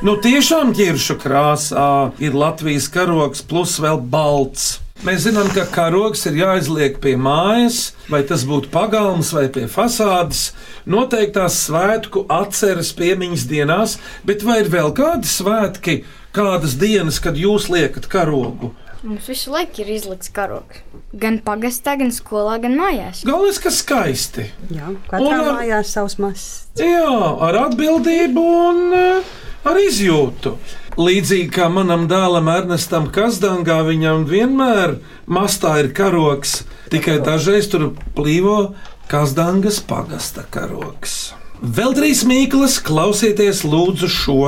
Nu, 0.05 0.17
tiešām 0.23 0.75
ķiršu 0.77 1.19
krāsā 1.23 1.91
ir 2.23 2.37
Latvijas 2.37 2.91
karogs 2.93 3.45
plus 3.49 3.79
vēl 3.83 4.01
balts. 4.13 4.75
Mēs 5.05 5.25
zinām, 5.27 5.51
ka 5.53 5.67
karogs 5.69 6.23
ir 6.31 6.39
jāizliek 6.39 7.01
pie 7.03 7.17
mājas, 7.21 7.93
vai 8.09 8.23
tas 8.25 8.45
būtu 8.49 8.71
pagalms 8.73 9.35
vai 9.37 9.49
pie 9.53 9.67
fasādes, 9.69 10.53
noteiktās 10.89 11.59
svētku 11.67 12.23
atceres 12.33 12.95
piemiņas 12.97 13.45
dienās, 13.51 13.99
bet 14.25 14.47
vai 14.47 14.63
ir 14.63 14.71
vēl 14.73 14.95
kādi 14.97 15.29
svētki, 15.29 15.99
kādas 16.33 16.79
dienas, 16.81 17.21
kad 17.21 17.37
jūs 17.37 17.69
liekat 17.73 18.09
karogu? 18.09 18.73
Mums 19.05 19.27
visu 19.29 19.53
laiku 19.53 19.83
ir 19.85 19.91
izlikts 19.99 20.31
karogs. 20.33 20.79
Gan 21.21 21.37
pagastā, 21.45 21.93
gan 22.01 22.09
skolā, 22.15 22.55
gan 22.63 22.73
mājās. 22.79 23.21
Galvenais, 23.29 23.59
ka 23.61 23.71
skaisti. 23.71 24.47
Jā, 24.73 24.95
katrā 25.11 25.35
ar- 25.43 25.51
mājās 25.59 25.91
savs 25.93 26.17
mazs. 26.23 26.47
Jā, 26.81 27.11
ar 27.49 27.59
atbildību 27.67 28.45
un 28.71 28.81
eh, 28.97 29.35
ar 29.69 29.77
izjūtu. 29.83 30.55
Līdzīgi 30.97 31.51
kā 31.53 31.69
manam 31.75 32.07
dēlam 32.09 32.49
Ernestam 32.49 33.09
Kazdangā, 33.13 33.81
viņam 33.89 34.25
vienmēr 34.31 34.97
mastā 35.27 35.77
ir 35.83 35.93
karoks, 35.93 36.63
tikai 36.91 37.19
dažreiz 37.27 37.69
tur 37.73 37.91
plīvo 38.17 38.75
Kazdangas 39.11 39.81
pagasta 39.85 40.47
karoks. 40.55 41.35
Vēl 41.61 41.93
trīs 41.99 42.23
mīklas, 42.29 42.79
klausieties 42.85 43.65
lūdzu 43.69 44.09
šo. 44.11 44.39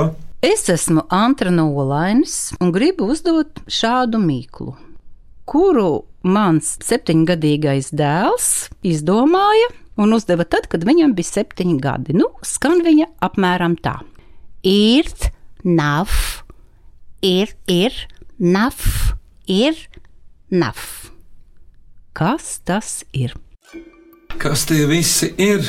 Es 0.46 0.68
esmu 0.70 1.02
Antra 1.11 1.50
Nolainis 1.50 2.52
un 2.62 2.68
gribu 2.70 3.09
uzdot 3.11 3.64
šādu 3.66 4.20
mīklu, 4.22 4.76
kuru 5.42 6.04
mans 6.22 6.68
septiņgadīgais 6.87 7.88
dēls 7.90 8.68
izdomāja 8.87 9.72
un 9.98 10.14
uzdeva 10.14 10.46
tad, 10.46 10.68
kad 10.70 10.87
viņam 10.87 11.16
bija 11.18 11.32
septiņi 11.32 11.74
gadi. 11.82 12.14
Nu, 12.14 12.28
skan 12.46 12.85
viņa 12.87 13.09
apmēram 13.26 13.74
tā: 13.82 13.96
ir, 14.62 15.11
nav, 15.66 16.14
ir, 17.26 17.56
ir, 17.66 17.98
nav, 18.38 18.78
ir, 19.50 19.82
nav. 20.54 20.78
Kas 22.14 22.61
tas 22.62 23.00
ir? 23.11 23.35
Kas 24.38 24.62
tie 24.70 24.85
visi 24.87 25.35
ir? 25.42 25.66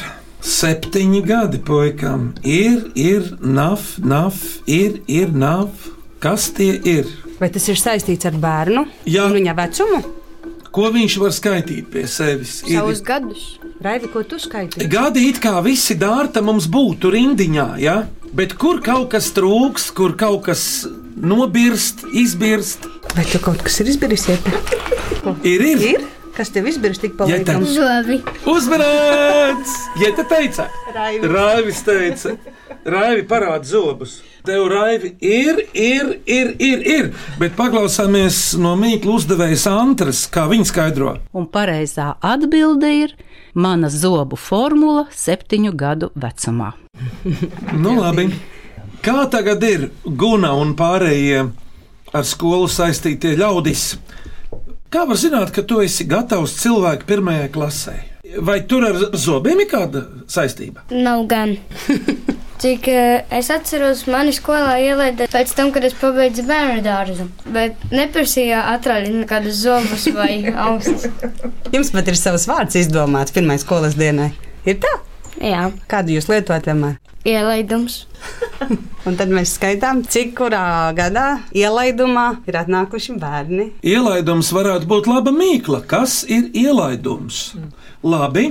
Septiņi 0.48 1.22
gadi 1.28 1.60
puikam. 1.60 2.30
Ir, 2.48 2.86
ir, 2.96 3.34
naf, 3.44 3.98
naf, 4.00 4.38
ir, 4.64 5.02
ir, 5.12 5.34
naf. 5.36 5.90
Kas 6.24 6.48
tie 6.56 6.72
ir? 6.88 7.10
Vai 7.38 7.50
tas 7.54 7.68
ir 7.70 7.78
saistīts 7.78 8.26
ar 8.26 8.38
bērnu? 8.42 8.86
Jā. 9.12 9.28
Viņa 9.34 9.54
vecumu? 9.58 10.00
Ko 10.74 10.88
viņš 10.94 11.18
var 11.22 11.34
skaitīt 11.36 11.92
pie 11.92 12.06
sevis? 12.10 12.62
Savus 12.64 13.04
gadus. 13.06 13.44
Raivi, 13.84 14.10
ko 14.14 14.24
tu 14.26 14.40
skaiti? 14.42 14.88
Gadi 14.90 15.28
it 15.30 15.42
kā 15.44 15.58
visi 15.66 15.98
dārta 16.00 16.42
mums 16.46 16.70
būtu 16.72 17.12
rindiņā, 17.14 17.68
ja? 17.84 18.00
bet 18.38 18.58
kur 18.60 18.82
kaut 18.84 19.12
kas 19.14 19.30
trūks, 19.36 19.92
kur 19.96 20.16
kaut 20.20 20.44
kas 20.48 20.62
nobirst, 21.18 22.04
izbirst, 22.14 22.86
Vai 23.18 23.24
tu 23.26 23.40
kaut 23.42 23.64
kas 23.66 23.80
ir 23.82 23.88
izdarījis? 23.90 24.28
Ir, 25.42 25.64
ir. 25.72 25.86
ir. 25.96 26.04
Kas 26.38 26.52
tev 26.54 26.68
izdarījis 26.70 27.00
tik 27.02 27.16
palīdzams? 27.18 27.72
Zobi. 27.74 28.20
Uzmanīts! 28.52 29.72
Ja 29.98 30.12
te 30.14 30.26
teica, 30.30 30.68
Raivis. 30.94 31.32
Raivis 31.34 31.80
teica, 31.88 32.34
Raivi 32.86 33.24
parāda 33.26 33.66
zobus. 33.66 34.20
Tev 34.46 34.68
raivi 34.72 35.10
ir, 35.20 35.58
ir, 35.74 36.12
ir, 36.24 36.52
ir, 36.62 36.84
ir. 36.88 37.10
Bet 37.42 37.58
paklausāmies 37.58 38.38
no 38.62 38.76
mīklu 38.80 39.18
uzdevējas 39.18 39.66
Antras, 39.72 40.22
kā 40.32 40.46
viņa 40.48 40.70
skaidro. 40.70 41.16
Un 41.36 41.50
pareizā 41.52 42.14
atbilde 42.24 42.92
ir 43.02 43.16
mana 43.58 43.90
zobu 43.92 44.38
formula 44.40 45.08
septiņu 45.12 45.74
gadu 45.76 46.12
vecumā. 46.16 46.76
Nu, 47.82 47.98
labi. 47.98 48.30
Kā 49.04 49.26
tagad 49.32 49.66
ir 49.66 49.90
Guna 50.06 50.54
un 50.58 50.78
pārējie 50.78 51.48
ar 52.14 52.26
skolu 52.30 52.70
saistītie 52.72 53.34
ļaudis? 53.42 53.90
Kā 54.88 55.02
var 55.04 55.18
zināt, 55.20 55.50
ka 55.52 55.66
tu 55.68 55.82
esi 55.84 56.06
gatavs 56.08 56.54
cilvēku 56.62 57.08
pirmajai 57.10 57.48
klasē? 57.52 57.96
Vai 58.48 58.62
tur 58.72 58.86
ar 58.88 58.96
zobiem 59.20 59.60
ir 59.60 59.68
kāda 59.68 60.04
saistība? 60.32 60.86
Nav 60.92 61.26
gan. 61.28 61.58
Cik 62.62 62.88
eh, 62.90 63.26
es 63.36 63.50
atceros, 63.54 64.06
mani 64.10 64.32
skolā 64.34 64.78
ielaida 64.82 65.28
pēc 65.30 65.52
tam, 65.58 65.74
kad 65.76 65.84
es 65.86 65.96
pabeidzu 66.00 66.46
bērnu 66.48 66.86
dārzu. 66.88 67.28
Bet 67.54 67.84
neprasīja 67.92 68.64
atrādīt 68.72 69.20
nekādas 69.20 69.60
zobus 69.66 70.08
vai 70.16 70.40
austis. 70.70 71.10
Jums 71.76 71.92
pat 71.92 72.08
ir 72.08 72.20
savs 72.20 72.48
vārds 72.48 72.80
izdomāts 72.80 73.36
pirmai 73.36 73.60
skolas 73.62 74.00
dienai. 74.00 74.32
Ir 74.64 74.80
tā? 74.84 74.94
Jā. 75.44 75.68
Kādu 75.92 76.16
jūs 76.16 76.32
lietojat 76.32 76.72
vienmēr? 76.72 76.96
Ielaidums. 77.28 78.06
Un 79.08 79.16
tad 79.20 79.32
mēs 79.32 79.58
skaitām, 79.58 80.02
cik 80.08 80.34
kurā 80.38 80.94
gadā 80.96 81.42
ielaidumā 81.56 82.28
ir 82.48 82.56
atnākuši 82.60 83.18
bērni. 83.20 83.66
Ielaidums 83.84 84.52
varētu 84.56 84.88
būt 84.88 85.10
laba 85.12 85.34
mīkla. 85.36 85.82
Kas 85.88 86.22
ir 86.24 86.48
ielaidums? 86.56 87.50
Labi. 88.08 88.50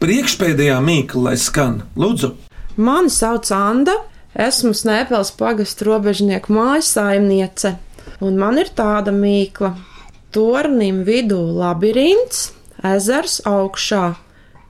Priekšpēdējā 0.00 0.78
mīkla, 0.84 1.24
lai 1.26 1.34
skan, 1.38 1.82
lūdzu. 1.98 2.32
Mani 2.80 3.10
sauc 3.12 3.50
Anna, 3.52 3.96
esmu 4.32 4.70
Snēpels 4.76 5.34
pagastu 5.36 5.90
robežnieku 5.90 6.54
mājas 6.54 6.94
saimniece, 6.94 7.74
un 8.22 8.38
man 8.40 8.62
ir 8.62 8.70
tāda 8.78 9.12
mīkla. 9.12 9.74
Tornim 10.30 11.02
vidū 11.02 11.40
labirints, 11.58 12.52
ezers 12.86 13.40
augšā, 13.42 14.14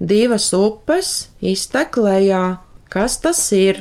divas 0.01 0.49
upes 0.57 1.29
iztek 1.45 2.01
lejā. 2.01 2.59
Kas 2.91 3.21
tas 3.23 3.39
ir? 3.55 3.79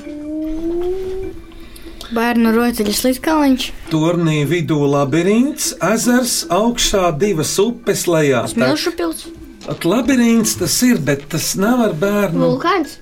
Bērnu 2.13 2.51
rotaļu 2.55 2.93
slitkaliņš. 2.93 3.65
Turnī 3.91 4.39
vidū 4.49 4.77
labirints, 4.89 5.71
ezers, 5.91 6.39
augšā 6.53 7.11
divas 7.21 7.51
upes 7.61 8.05
lejā. 8.09 8.43
Smilšu 8.49 8.93
pils. 8.97 9.27
At 9.69 9.85
labirints 9.85 10.55
tas 10.57 10.77
ir, 10.87 10.97
bet 11.05 11.27
tas 11.29 11.51
nav 11.59 11.83
ar 11.89 11.93
bērnu. 12.01 12.41
Vulkāns. 12.45 12.97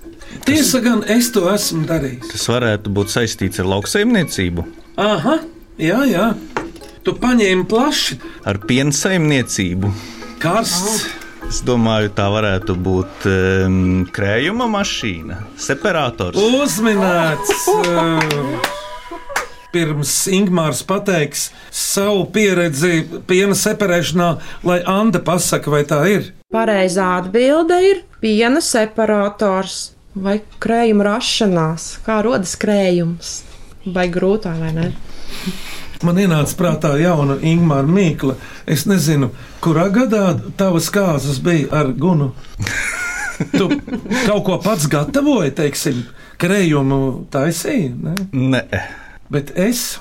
Tiesa 0.48 0.82
gan, 0.84 1.04
es 1.08 1.30
to 1.32 1.46
esmu 1.52 1.86
darījis. 1.88 2.34
Tas 2.34 2.48
varētu 2.52 2.92
būt 2.98 3.14
saistīts 3.14 3.62
ar 3.64 3.70
lauksaimniecību, 3.72 4.66
Aha, 5.00 5.38
jā, 5.80 6.02
jā. 6.10 6.28
Tu 7.06 7.14
paņēmi 7.16 7.64
plaši. 7.70 8.18
ar 8.50 8.60
piensaimniecību. 8.68 9.92
Karsts. 10.44 11.06
Es 11.48 11.62
domāju, 11.64 12.10
tā 12.12 12.26
varētu 12.28 12.74
būt 12.84 13.26
um, 13.32 13.78
krējuma 14.12 14.66
mašīna, 14.68 15.38
separators. 15.64 16.36
Uzminēts! 16.36 17.70
uh, 17.72 18.74
Pirms 19.72 20.12
Ingūns 20.32 20.82
pateiks 20.88 21.46
savu 21.72 22.26
pieredzi 22.36 23.06
piena 23.30 23.56
separēšanā, 23.56 24.28
lai 24.68 24.82
Anna 24.92 25.24
pasaka, 25.24 25.72
vai 25.72 25.86
tā 25.88 26.02
ir. 26.12 26.28
Pareizā 26.52 27.08
atbilde 27.22 27.80
ir 27.94 28.04
piena 28.20 28.60
separators 28.64 29.94
vai 30.20 30.42
krējuma 30.64 31.08
rašanās. 31.14 31.94
Kā 32.04 32.20
rodas 32.28 32.58
krējums? 32.60 33.38
Vai 33.88 34.10
grūtā 34.12 34.52
vai 34.60 34.76
ne? 34.76 34.92
Man 36.06 36.20
ienāca 36.22 36.54
prātā 36.60 36.94
jauna 37.02 37.40
Ingūna 37.42 37.88
mīkla. 37.90 38.36
Es 38.70 38.86
nezinu, 38.90 39.32
kurā 39.64 39.88
gadā 39.94 40.36
tavas 40.60 40.92
kāzas 40.94 41.40
bija 41.42 41.72
ar 41.80 41.90
gunu. 41.98 42.34
Tu 43.54 43.66
kaut 44.28 44.44
ko 44.46 44.60
pats 44.62 44.86
gatavoji, 44.90 45.56
teiksim, 45.58 46.06
krējumu 46.42 47.02
taisīji. 47.34 47.92
Ne? 48.02 48.16
Nē, 48.34 48.64
Bet 49.30 49.52
es 49.60 49.98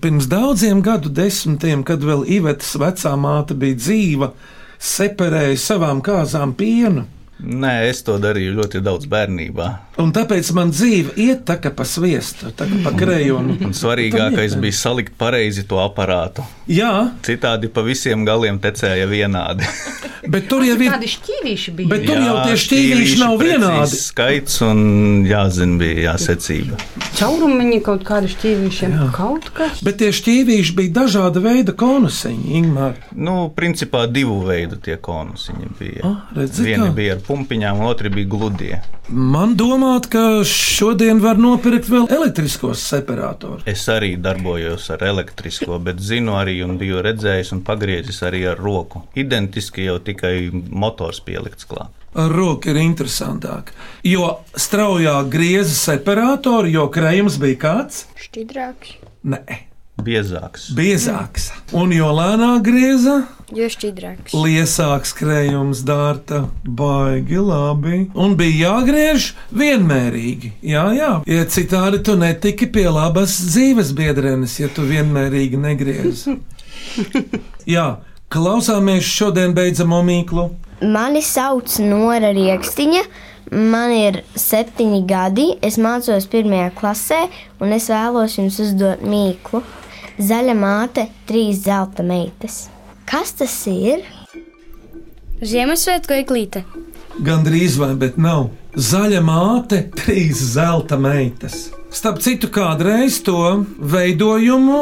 pirms 0.00 0.26
daudziem 0.30 0.80
gadu 0.84 1.10
desmitiem, 1.12 1.82
kad 1.84 2.00
vēl 2.04 2.24
Ivetas 2.38 2.72
vecā 2.80 3.12
māte 3.20 3.56
bija 3.58 3.76
dzīva, 3.76 4.30
separēju 4.80 5.58
savām 5.60 6.00
kāzām 6.04 6.54
pienu. 6.56 7.04
Nē, 7.36 7.72
es 7.90 8.00
to 8.06 8.14
darīju 8.16 8.54
ļoti 8.56 8.80
daudz 8.80 9.04
bērnībā. 9.12 9.66
Un 10.00 10.12
tāpēc 10.16 10.48
man 10.56 10.70
dzīve 10.72 11.12
iet 11.20 11.44
tā 11.48 11.58
kā 11.60 11.68
pa 11.72 11.84
sviestu, 11.88 12.48
tā 12.56 12.64
kā 12.68 12.78
pa 12.84 12.92
krējunu. 12.96 13.58
Un 13.68 13.76
svarīgākais 13.76 14.56
bija 14.60 14.76
salikt 14.76 15.16
pareizi 15.20 15.66
to 15.68 15.80
aparātu. 15.82 16.44
Jā, 16.68 17.12
Citādi 17.26 17.68
pa 17.72 17.84
visiem 17.84 18.24
galiem 18.26 18.60
tecēja 18.60 19.04
vienādi. 19.10 19.68
bet 20.32 20.48
tur 20.48 20.64
jau 20.66 20.76
ir. 20.80 20.92
Kādi 20.94 21.10
šķīvīši 21.12 21.74
bija? 21.76 21.90
Bet 21.92 22.06
tur 22.08 22.20
jau 22.24 22.36
tie 22.46 22.56
šķīvīši 22.64 23.18
nav 23.20 23.36
vienādi. 23.40 24.00
Skaits 24.00 24.58
un 24.66 24.80
jāzina, 25.28 25.76
bija 25.80 26.10
jāsecība. 26.10 26.80
Caurumiņi 27.16 27.80
kaut 27.84 28.04
kādi 28.08 28.32
šķīvīšiem. 28.32 28.96
Kaut 29.16 29.50
kas. 29.56 29.84
Bet 29.86 30.00
tie 30.02 30.10
šķīvīši 30.16 30.76
bija 30.76 30.94
dažāda 31.02 31.44
veida 31.44 31.76
konusiņi, 31.76 32.48
Ingūna. 32.60 32.90
Nu, 33.16 33.36
principā 33.56 34.04
divu 34.10 34.40
veidu 34.46 34.80
tie 34.82 34.98
konusiņi 35.00 35.70
bija. 35.78 36.02
Ah, 36.06 36.34
redzi 36.36 36.66
Vieni 36.66 36.90
kā. 36.90 36.94
bija 36.96 37.16
ar 37.16 37.22
pumpiņām, 37.26 37.80
otri 37.86 38.10
bija 38.14 38.28
gludie. 38.32 38.78
Man 39.08 39.54
domāt, 39.58 40.08
ka 40.10 40.42
šodien 40.46 41.20
var 41.22 41.38
nopirkt 41.38 41.86
vēl 41.92 42.08
elektriskos 42.10 42.80
separatorus. 42.82 43.62
Es 43.70 43.84
arī 43.92 44.14
darbojos 44.18 44.88
ar 44.96 45.04
elektrisko, 45.06 45.78
bet 45.82 46.00
zinu 46.02 46.34
arī 46.40 46.56
un 46.66 46.74
biju 46.80 47.02
redzējis 47.06 47.52
un 47.54 47.62
pagriezis 47.66 48.22
arī 48.26 48.44
ar 48.50 48.58
roku. 48.58 49.04
Identiski 49.14 49.86
jau 49.86 49.98
tikai 50.02 50.50
motors 50.70 51.20
pielikts 51.22 51.68
klāt. 51.70 51.92
Ar 52.16 52.32
roku 52.32 52.70
ir 52.72 52.78
interesantāk. 52.80 53.74
Jo 54.06 54.38
straujāk 54.56 55.28
grieza 55.30 55.74
separātori, 55.76 56.72
jo 56.72 56.86
krējums 56.88 57.36
bija 57.42 57.58
kāds? 57.66 58.06
Šķidrāks. 58.16 58.96
Nē, 59.26 59.42
Biezāks. 60.02 60.70
biezāks. 60.76 61.50
Un 61.72 61.92
jo 61.92 62.08
lēnāk 62.12 62.62
grieza, 62.66 63.18
Jo 63.54 63.68
šķidrāks. 63.70 64.32
liesāks 64.34 65.12
krējums 65.14 65.84
dārta, 65.86 66.48
baigi 66.66 67.38
labi. 67.38 68.00
Un 68.18 68.34
bija 68.38 68.72
jāgriež 68.72 69.28
vienmērīgi. 69.54 70.50
Jā, 70.66 70.88
jā, 70.96 71.12
ja 71.30 71.44
citādi 71.46 72.02
tu 72.02 72.16
netiki 72.18 72.66
pie 72.66 72.88
labas 72.90 73.38
dzīves 73.52 73.94
biedrenes, 73.94 74.58
ja 74.58 74.66
tu 74.66 74.82
vienmērīgi 74.88 75.62
negriezi. 75.62 76.36
Jā, 77.76 77.86
klausāmies 78.30 79.06
šodien 79.06 79.54
beidzamo 79.54 80.02
mīklu. 80.06 80.50
Mani 80.82 81.22
sauc 81.22 81.78
Nora 81.82 82.34
Rieksniņa. 82.36 83.06
Man 83.54 83.92
ir 83.94 84.24
septiņi 84.34 85.04
gadi. 85.06 85.48
Es 85.62 85.78
mācos 85.78 86.26
pirmajā 86.30 86.72
klasē, 86.78 87.20
un 87.62 87.74
es 87.78 87.86
vēlos 87.94 88.38
jums 88.40 88.58
uzdot 88.62 89.06
mīklu. 89.06 89.62
Zaļa 90.18 90.54
māte, 90.58 91.06
trīs 91.28 91.62
zelta 91.66 92.02
meitas. 92.06 92.66
Kas 93.06 93.32
tas 93.38 93.54
ir? 93.70 94.02
Ziemassvētku 95.46 96.14
eglīte. 96.16 96.64
Gan 97.24 97.44
drīz 97.46 97.76
vai, 97.80 97.92
bet 97.98 98.16
nav. 98.20 98.48
Zaļa 98.76 99.20
māte, 99.24 99.78
trīs 99.96 100.40
zelta 100.52 100.98
meitas. 101.00 101.70
Starp 101.94 102.18
citu, 102.24 102.50
kādreiz 102.52 103.20
to 103.24 103.36
veidojumu 103.78 104.80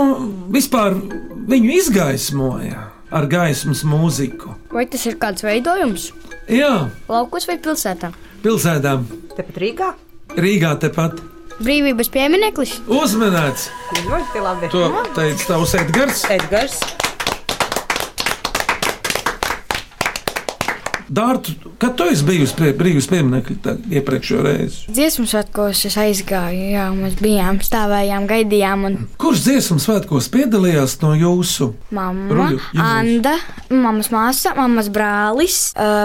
vispār 0.54 0.96
viņu 1.50 1.76
izgaismoja 1.78 2.88
ar 3.14 3.28
gaismas 3.30 3.84
mūziku. 3.86 4.56
Vai 4.74 4.86
tas 4.90 5.04
ir 5.06 5.18
kāds 5.22 5.44
veidojums? 5.46 6.08
Jā, 6.50 6.88
Laukos 7.08 7.46
vai 7.48 7.58
pilsētā? 7.62 8.10
pilsētā, 8.42 8.96
Tepat 9.36 9.60
Rīgā? 9.62 9.92
Rīgā 10.34 10.74
tepat 10.82 11.20
Brīvības 11.60 12.10
piemineklis. 12.10 12.80
uzmanēts. 12.90 13.68
Ļoti 14.08 14.42
labi. 14.42 14.68
To 14.74 14.88
teica 15.14 15.46
tavs 15.52 15.74
Edgars. 15.78 16.24
Edgars. 16.34 16.80
Dārtu, 21.14 21.52
kad 21.78 21.94
tu 21.98 22.06
esi 22.10 22.24
bijusi 22.26 22.56
pie 22.58 22.70
brīvības 22.74 23.06
pieminiekta 23.12 23.74
iepriekšējo 24.00 24.40
reizi? 24.42 24.80
Dziesmu 24.94 25.26
svētkos 25.30 25.84
es 25.86 25.96
aizgāju, 26.00 26.64
jā, 26.72 26.88
mēs 26.96 27.14
bijām, 27.20 27.60
stāvējām, 27.62 28.26
gaidījām. 28.30 28.86
Un 28.88 28.96
Kurš 29.22 29.44
dziesmu 29.46 29.78
svētkos 29.84 30.26
piedalījās 30.34 30.96
no 31.04 31.12
jūsu? 31.18 31.70
mamma, 31.94 32.26
Ruļu. 32.34 32.58
Anda, 32.82 33.36
mammas 33.70 34.10
māsa, 34.14 34.56
mammas 34.58 34.90
brālis, 34.90 35.60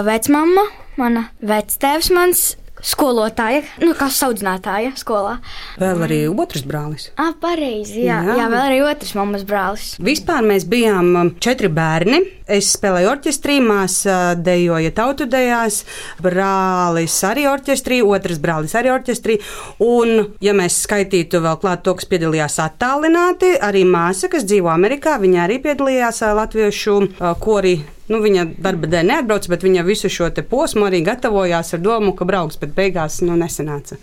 vecmama, 0.06 0.68
mana 1.00 1.26
vectēvs 1.42 2.12
mans 2.14 2.44
skolotāja, 2.86 3.62
nu, 3.82 3.92
kā 3.98 4.08
audzinātāja 4.10 4.92
skolā. 4.98 5.36
Vēl 5.80 6.04
arī 6.06 6.20
otrs 6.30 6.64
brālis. 6.66 7.08
Ah, 7.20 7.32
pareizi. 7.40 8.04
Jā, 8.06 8.20
Jā. 8.26 8.36
jā. 8.40 8.48
vēl 8.52 8.60
arī 8.60 8.80
otrs 8.86 9.14
mammas 9.18 9.44
brālis. 9.48 9.94
Vispār 10.02 10.44
mēs 10.46 10.66
bijām 10.70 11.12
um, 11.16 11.32
četri 11.42 11.70
bērni. 11.72 12.22
Es 12.50 12.72
spēlēju 12.74 13.12
orķestrī, 13.12 13.60
māsa 13.62 14.34
dejoja 14.34 14.90
tautu 14.96 15.28
dejās, 15.30 15.84
brālis 16.24 17.14
arī 17.28 17.46
orķestrī, 17.46 18.00
otrs 18.02 18.40
brālis 18.42 18.74
arī 18.78 18.90
orķestrī. 18.90 19.38
Un, 19.86 20.32
ja 20.42 20.56
mēs 20.58 20.80
skaitītu 20.86 21.44
vēl 21.44 21.60
klāt 21.62 21.84
to, 21.86 21.94
kas 21.98 22.10
piedalījās 22.10 22.58
attālināti, 22.64 23.54
arī 23.62 23.84
māsa, 23.86 24.32
kas 24.32 24.48
dzīvo 24.50 24.72
Amerikā, 24.72 25.20
viņa 25.22 25.46
arī 25.46 25.60
piedalījās 25.62 26.24
ā, 26.26 26.34
latviešu 26.42 26.98
ā, 27.06 27.34
korī. 27.38 27.78
Nu, 28.10 28.18
viņa 28.24 28.46
darba 28.58 28.90
dēļ 28.90 29.06
neatbrauca, 29.06 29.52
bet 29.52 29.62
viņa 29.62 29.86
visu 29.86 30.10
šo 30.10 30.32
te 30.34 30.42
posmu 30.42 30.88
arī 30.88 31.04
gatavojās 31.06 31.76
ar 31.76 31.82
domu, 31.84 32.14
ka 32.18 32.26
brauks, 32.26 32.58
bet 32.58 32.74
beigās 32.74 33.20
nu, 33.22 33.36
nesanāca. 33.38 34.00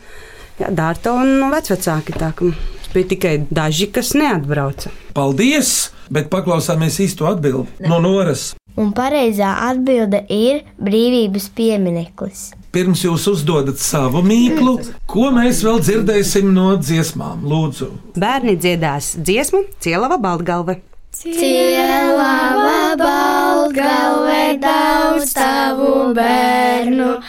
Jā, 0.58 0.72
Dārta 0.74 1.12
un 1.14 1.50
vecvecāki 1.52 2.16
tā, 2.16 2.32
ka 2.38 2.48
bija 2.94 3.12
tikai 3.12 3.34
daži, 3.52 3.90
kas 3.92 4.16
neatbrauca. 4.18 4.94
Paldies! 5.18 5.92
Bet 6.08 6.30
paklausāmies 6.32 7.02
īsto 7.04 7.28
atbildi 7.28 7.90
no 7.92 8.00
Noras. 8.00 8.54
Un 8.80 8.94
pareizā 8.96 9.50
atbilde 9.68 10.22
ir 10.32 10.62
brīvības 10.80 11.50
piemineklis. 11.58 12.52
Pirms 12.72 13.02
jūs 13.04 13.26
uzdodat 13.32 13.82
savu 13.82 14.22
mīklu, 14.24 14.78
ko 15.10 15.32
mēs 15.36 15.64
vēl 15.66 15.82
dzirdēsim 15.84 16.54
no 16.54 16.76
dziesmām, 16.80 17.44
lūdzu. 17.44 17.90
Bērni 18.16 18.56
dziedās 18.56 19.18
dziesmu 19.18 19.66
Cielava 19.84 20.22
Baltgalve. 20.22 20.78
Cielava 21.14 22.96
baltgalve 23.00 24.60
daudz 24.62 25.34
tavu 25.34 26.14
bērnu. 26.14 27.22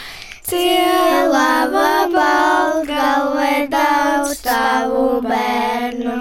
Cielava 0.49 2.09
baltgalve 2.13 3.69
daudz 3.71 4.43
tavu 4.43 5.21
bērnu. 5.23 6.17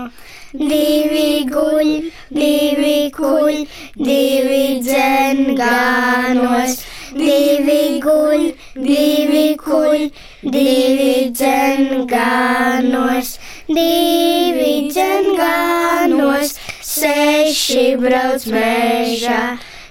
Divi 0.54 1.46
guļ, 1.50 1.90
divi 2.32 3.12
kuļ, 3.18 3.66
divi 3.98 4.80
dzengānos. 4.86 6.72
Divi 7.18 8.00
guļ, 8.06 8.42
divi 8.78 9.46
kuļ, 9.60 10.10
divi 10.56 11.32
dzengānos. 11.34 13.28
Divi 13.68 14.88
dzengānos, 14.88 16.54
seši 16.98 17.88
brauc 18.02 18.46
mežā. 18.52 19.42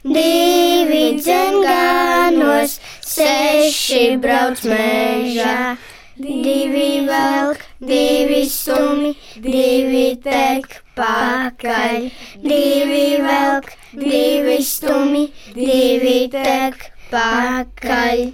Divi 0.06 1.18
dzengānos, 1.18 2.78
seši 3.06 4.04
brauc 4.22 4.62
mežā. 4.70 5.76
Divi 6.16 7.04
velk, 7.04 7.60
divi 7.90 8.42
stumi, 8.48 9.12
divi 9.36 10.06
tek 10.24 10.78
pakaļ. 10.96 12.08
Divi 12.40 13.04
velk, 13.26 13.68
divi 13.92 14.56
stumi, 14.64 15.26
divi 15.52 16.18
tek 16.32 16.88
pakaļ. 17.12 18.24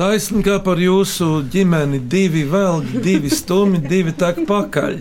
Taisnība 0.00 0.46
kā 0.46 0.54
par 0.64 0.78
jūsu 0.80 1.42
ģimeni, 1.52 1.98
divi 2.08 2.46
vēl, 2.48 2.78
divi 3.04 3.28
stūmi, 3.28 3.82
divi 3.84 4.14
tak 4.16 4.38
pakaļ. 4.48 4.94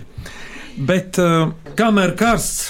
Bet 0.75 1.15
uh, 1.23 1.53
kamēr 1.79 2.17
karsts, 2.19 2.67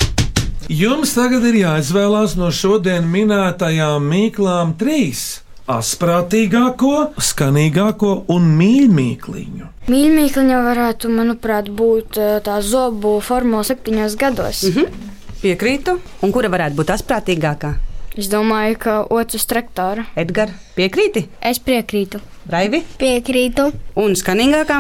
jums 0.70 1.16
tagad 1.18 1.48
ir 1.50 1.58
jāizvēlās 1.64 2.38
no 2.38 2.52
šodien 2.54 3.10
minētajām 3.10 4.06
mīklām 4.14 4.76
trīs- 4.78 5.42
asprātīgāko, 5.80 6.94
skanīgāko 7.18 8.14
un 8.30 8.54
mīļākliņu. 8.62 9.74
Mīļākā 9.90 10.64
varētu, 10.70 11.10
manuprāt, 11.10 11.74
būt 11.74 12.22
eh, 12.22 12.38
tā 12.46 12.62
zobu 12.62 13.18
formula 13.26 13.66
septiņos 13.66 14.22
gados. 14.22 14.64
Mm 14.70 14.78
-hmm. 14.78 15.14
Piekrītu, 15.42 15.98
un 16.22 16.32
kura 16.32 16.50
varētu 16.54 16.78
būt 16.78 16.94
asprātīgākā? 16.94 17.89
Es 18.18 18.30
domāju, 18.32 18.78
ka 18.82 18.94
otrs 19.14 19.46
traktora. 19.50 20.08
Edgars, 20.18 20.56
piekrīti? 20.78 21.28
Es 21.46 21.60
piekrītu. 21.62 22.22
Raivi? 22.50 22.82
Piekrītu. 22.98 23.68
Un 24.02 24.18
skanīgākā? 24.18 24.80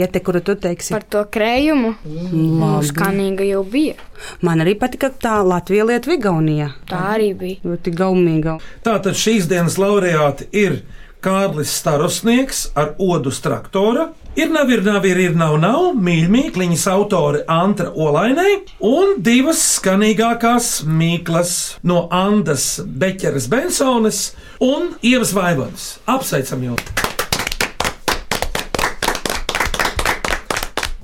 Ja 0.00 0.06
te 0.08 0.22
kuru 0.24 0.40
tu 0.40 0.54
teiksi? 0.56 0.94
Par 0.94 1.04
to 1.04 1.20
krējumu. 1.28 1.90
Nu, 2.32 2.70
skanīga 2.86 3.44
jau 3.44 3.60
bija. 3.68 3.98
Man 4.46 4.62
arī 4.64 4.76
patika 4.80 5.10
tā 5.12 5.40
Latvijas 5.44 5.90
lieta 5.90 6.08
Vigaunijā. 6.08 6.70
Tā 6.88 7.02
arī 7.16 7.34
bija. 7.36 7.60
Ļoti 7.66 7.92
gaumīga. 7.98 8.56
Tātad 8.86 9.18
šīs 9.18 9.50
dienas 9.50 9.76
laureāti 9.82 10.48
ir 10.56 10.80
Kārlis 11.20 11.74
Starosnieks 11.82 12.70
ar 12.80 12.94
odu 12.96 13.34
traktora. 13.44 14.08
Ir 14.38 14.46
nav, 14.54 14.68
ir 14.70 14.84
nav, 14.86 15.02
ir, 15.08 15.18
ir 15.18 15.32
nav, 15.34 15.56
nav 15.58 15.96
mīļākliņas 16.06 16.84
autore 16.92 17.40
Antra 17.50 17.88
Olainai 17.98 18.60
un 18.86 19.16
divas 19.26 19.58
skanīgākās 19.80 20.84
mīklas 20.86 21.54
no 21.82 22.04
Andas 22.14 22.76
Beķeras 22.78 23.48
Bensones 23.50 24.20
un 24.62 24.92
Ievas 25.02 25.34
Vaivadas. 25.34 25.88
Apsveicam 26.06 26.62
jūs! 26.68 26.86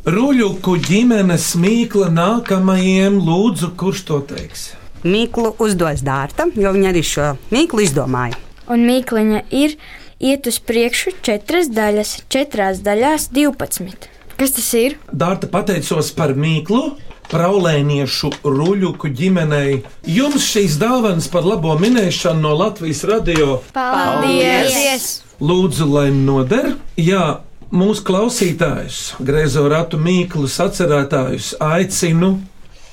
Ruļuku 0.07 0.79
ģimenes 0.87 1.51
mīkla 1.59 2.13
nākamajiem 2.15 3.19
lūdzu, 3.27 3.75
kurš 3.75 4.07
to 4.07 4.23
teiks? 4.31 4.69
Mīklu 5.03 5.57
uzdos 5.59 6.07
Dārta, 6.07 6.47
jo 6.55 6.71
viņa 6.79 6.93
arī 6.95 7.03
šo 7.03 7.33
mīklu 7.51 7.89
izdomāja. 7.89 8.39
Un 8.71 8.87
mīkliņa 8.87 9.49
ir 9.51 9.75
iet 10.21 10.47
uz 10.47 10.59
priekšu 10.59 11.17
četras 11.23 11.69
daļas, 11.73 12.13
četrās 12.33 12.81
daļās 12.85 13.29
12. 13.35 14.09
Kas 14.37 14.53
tas 14.57 14.69
ir? 14.77 14.97
Dārta 15.13 15.49
pateicos 15.49 16.13
par 16.17 16.35
mīklu. 16.37 16.97
Praulēniešu 17.27 18.31
ruļuku 18.45 19.09
ģimenei. 19.19 19.81
Jums 20.07 20.45
šīs 20.47 20.77
dāvanas 20.79 21.27
par 21.33 21.43
labo 21.49 21.73
minēšanu 21.81 22.45
no 22.45 22.53
Latvijas 22.55 23.03
radio. 23.09 23.57
Paldies! 23.75 25.09
Lūdzu, 25.43 25.89
lai 25.91 26.07
noder. 26.15 26.77
Jā, 27.01 27.41
mūsu 27.75 28.07
klausītājus, 28.07 29.01
griezo 29.19 29.67
ratu 29.73 29.99
mīklus, 29.99 30.61
atcerētājus 30.63 31.57
aicinu 31.59 32.37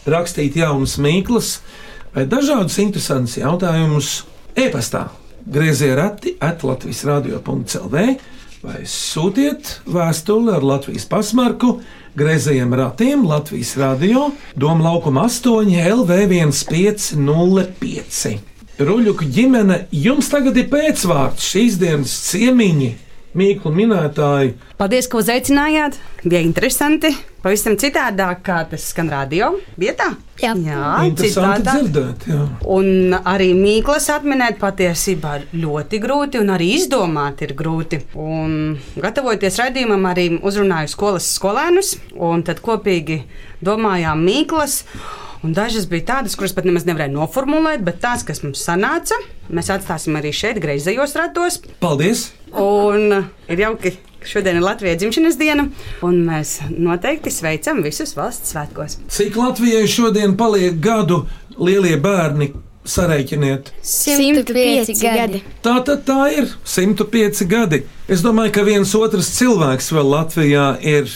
rakstīt 0.09 0.57
jaunas 0.59 0.97
mīklas 1.01 1.57
vai 2.15 2.25
dažādus 2.29 2.79
interesantus 2.83 3.37
jautājumus 3.39 4.23
e-pastā. 4.57 5.07
Griezie 5.45 5.95
rati 5.95 6.35
at 6.39 6.63
Latvijas 6.63 7.03
radio.clv 7.03 7.97
vai 8.63 8.85
sūtiet 8.87 9.81
vēstuli 9.91 10.53
ar 10.55 10.63
Latvijas 10.63 11.03
pasmarku 11.11 11.83
Griezējiem 12.15 12.71
ratiem 12.79 13.27
Latvijas 13.27 13.75
radio 13.81 14.31
Doma 14.55 14.83
laukuma 14.87 15.27
8 15.27 15.67
LV1505. 15.83 18.39
Ruļuku 18.79 19.23
ģimene, 19.35 19.91
jums 19.91 20.31
tagad 20.31 20.55
ir 20.57 20.71
pēcvārds 20.71 21.43
šīs 21.51 21.75
dienas 21.81 22.13
ciemiņi, 22.29 22.91
mīklu 23.37 23.71
minētāji. 23.73 24.53
Paldies, 24.79 25.07
ka 25.09 25.19
uzaicinājāt. 25.21 25.97
Bija 26.23 26.41
interesanti. 26.43 27.11
Pavisam 27.43 27.73
citādāk, 27.75 28.39
kā 28.45 28.61
tas 28.71 28.85
skan 28.93 29.09
radio 29.11 29.49
vietā. 29.79 30.13
Jā, 30.39 30.53
jā 30.55 30.91
Interesanti 31.09 31.65
dzirdēt, 31.67 32.27
jā. 32.29 32.43
Un 32.71 33.17
arī 33.19 33.49
mīklas 33.57 34.07
atminēt 34.13 34.61
patiesībā 34.61 35.33
ļoti 35.51 35.99
grūti, 36.03 36.39
un 36.39 36.53
arī 36.55 36.69
izdomāt 36.77 37.43
ir 37.43 37.51
grūti. 37.59 37.99
Un, 38.15 38.77
gatavojoties 38.95 39.59
raidījumam, 39.59 40.07
arī 40.13 40.29
uzrunāju 40.39 40.93
skolas 40.93 41.27
skolēnus, 41.35 41.97
un 42.15 42.45
tad 42.47 42.63
kopīgi 42.63 43.25
domājām 43.65 44.23
mīklas. 44.23 44.83
Un 45.43 45.51
dažas 45.51 45.89
bija 45.91 46.07
tādas, 46.13 46.37
kuras 46.39 46.55
pat 46.55 46.63
nemaz 46.63 46.85
nevarēja 46.87 47.11
noformulēt, 47.11 47.83
bet 47.83 47.99
tās, 47.99 48.23
kas 48.23 48.39
mums 48.45 48.63
sanāca, 48.63 49.17
mēs 49.51 49.73
atstāsim 49.75 50.15
arī 50.15 50.31
šeit, 50.31 50.63
greizajos 50.63 51.17
ratos. 51.19 51.59
Paldies! 51.83 52.29
Un 52.59 53.23
ir 53.49 53.61
jauki, 53.63 53.95
ka 54.21 54.29
šodien 54.29 54.59
ir 54.59 54.65
Latvijas 54.65 54.99
dzimšanas 55.01 55.39
diena, 55.39 55.67
un 56.05 56.19
mēs 56.27 56.59
noteikti 56.69 57.33
sveicam 57.33 57.81
visus 57.85 58.13
valsts 58.17 58.53
svētkos. 58.53 58.99
Cik 59.09 59.39
Latvijai 59.39 59.87
šodien 59.89 60.37
paliek 60.37 60.77
gadu 60.83 61.23
lielie 61.57 61.97
bērni? 62.01 62.51
Sareiķiniet. 62.83 63.69
105 63.87 64.89
gadi. 64.99 65.39
Tā 65.63 65.77
tad 65.87 66.01
tā 66.03 66.25
ir 66.35 66.49
105 66.67 67.45
gadi. 67.47 67.85
Es 68.11 68.19
domāju, 68.25 68.51
ka 68.57 68.65
viens 68.67 68.91
otrs 68.99 69.29
cilvēks 69.37 69.87
vēl 69.95 70.11
Latvijā 70.11 70.65
ir 70.83 71.07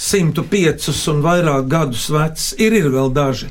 105 0.00 0.88
un 1.12 1.20
vairāk 1.26 1.68
gadus 1.68 2.08
vecs. 2.08 2.54
Ir, 2.56 2.72
ir 2.72 2.88
vēl 2.94 3.12
daži. 3.12 3.50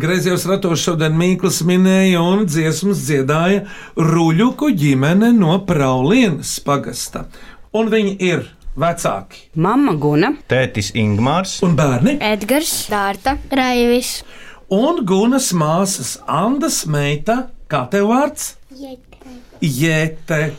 Griezījos 0.00 0.44
ratos 0.50 0.82
šodien 0.82 1.14
Mīkls 1.18 1.60
minēja 1.66 2.22
un 2.24 2.44
dziesmas 2.50 3.04
dziedāja 3.06 3.64
Ruļuku 3.94 4.72
ģimene 4.74 5.30
no 5.36 5.60
Praulienas 5.68 6.56
pagasta. 6.66 7.26
Un 7.74 7.90
viņi 7.92 8.16
ir 8.26 8.44
vecāki. 8.78 9.46
Mama 9.54 9.94
Guna, 9.94 10.32
Tētis 10.50 10.90
Ingmārs 10.98 11.60
un 11.66 11.76
bērni 11.78 12.18
Edgars, 12.22 12.74
Dārta, 12.90 13.36
Raivis. 13.54 14.22
un 14.68 15.04
Gunas 15.06 15.52
māsas 15.54 16.16
Andas 16.26 16.84
meita 16.90 17.44
Kā 17.74 17.86
tev 17.90 18.10
vārds? 18.12 18.52
Jēte. 19.64 20.52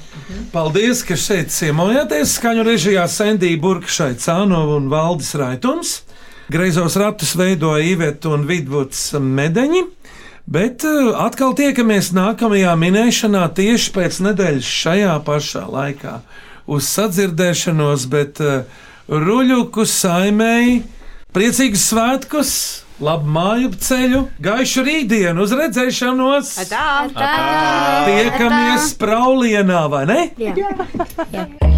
Paldies, 0.51 1.03
ka 1.05 1.15
šeit 1.19 1.51
ciemojāties. 1.53 2.33
Skaņu 2.39 2.63
režijā 2.65 3.03
Sendija 3.11 3.59
Burkšai 3.61 4.15
Cānova 4.19 4.79
un 4.79 4.89
Valdis 4.89 5.29
Raitums. 5.37 5.99
Greizos 6.47 6.95
ratus 6.95 7.33
veidoja 7.35 7.81
Iveta 7.81 8.29
un 8.35 8.43
Vidvuds 8.45 9.15
Medeņi. 9.17 9.81
Bet 10.45 10.83
uh, 10.85 11.15
atkal 11.25 11.55
tiekamies 11.57 12.11
nākamajā 12.13 12.75
minēšanā 12.77 13.47
tieši 13.57 13.93
pēc 13.95 14.19
nedēļas 14.27 14.69
šajā 14.83 15.15
pašā 15.25 15.63
laikā. 15.73 16.19
Uz 16.69 16.85
sadzirdēšanos, 16.93 18.05
bet 18.13 18.41
uh, 18.45 18.83
ruļuku 19.09 19.87
saimēji, 19.89 20.83
priecīgus 21.33 21.89
svētkus, 21.89 22.55
labu 23.01 23.33
māju 23.39 23.73
ceļu, 23.81 24.25
gaišu 24.45 24.85
rītdienu, 24.85 25.47
uz 25.47 25.55
redzēšanos! 25.57 26.57
Tā! 26.69 26.87
Tiekamies 28.05 28.93
Praulienā, 29.01 29.87
vai 29.89 30.05
ne? 30.13 30.21
Jā. 30.37 30.53
Jā. 31.33 31.74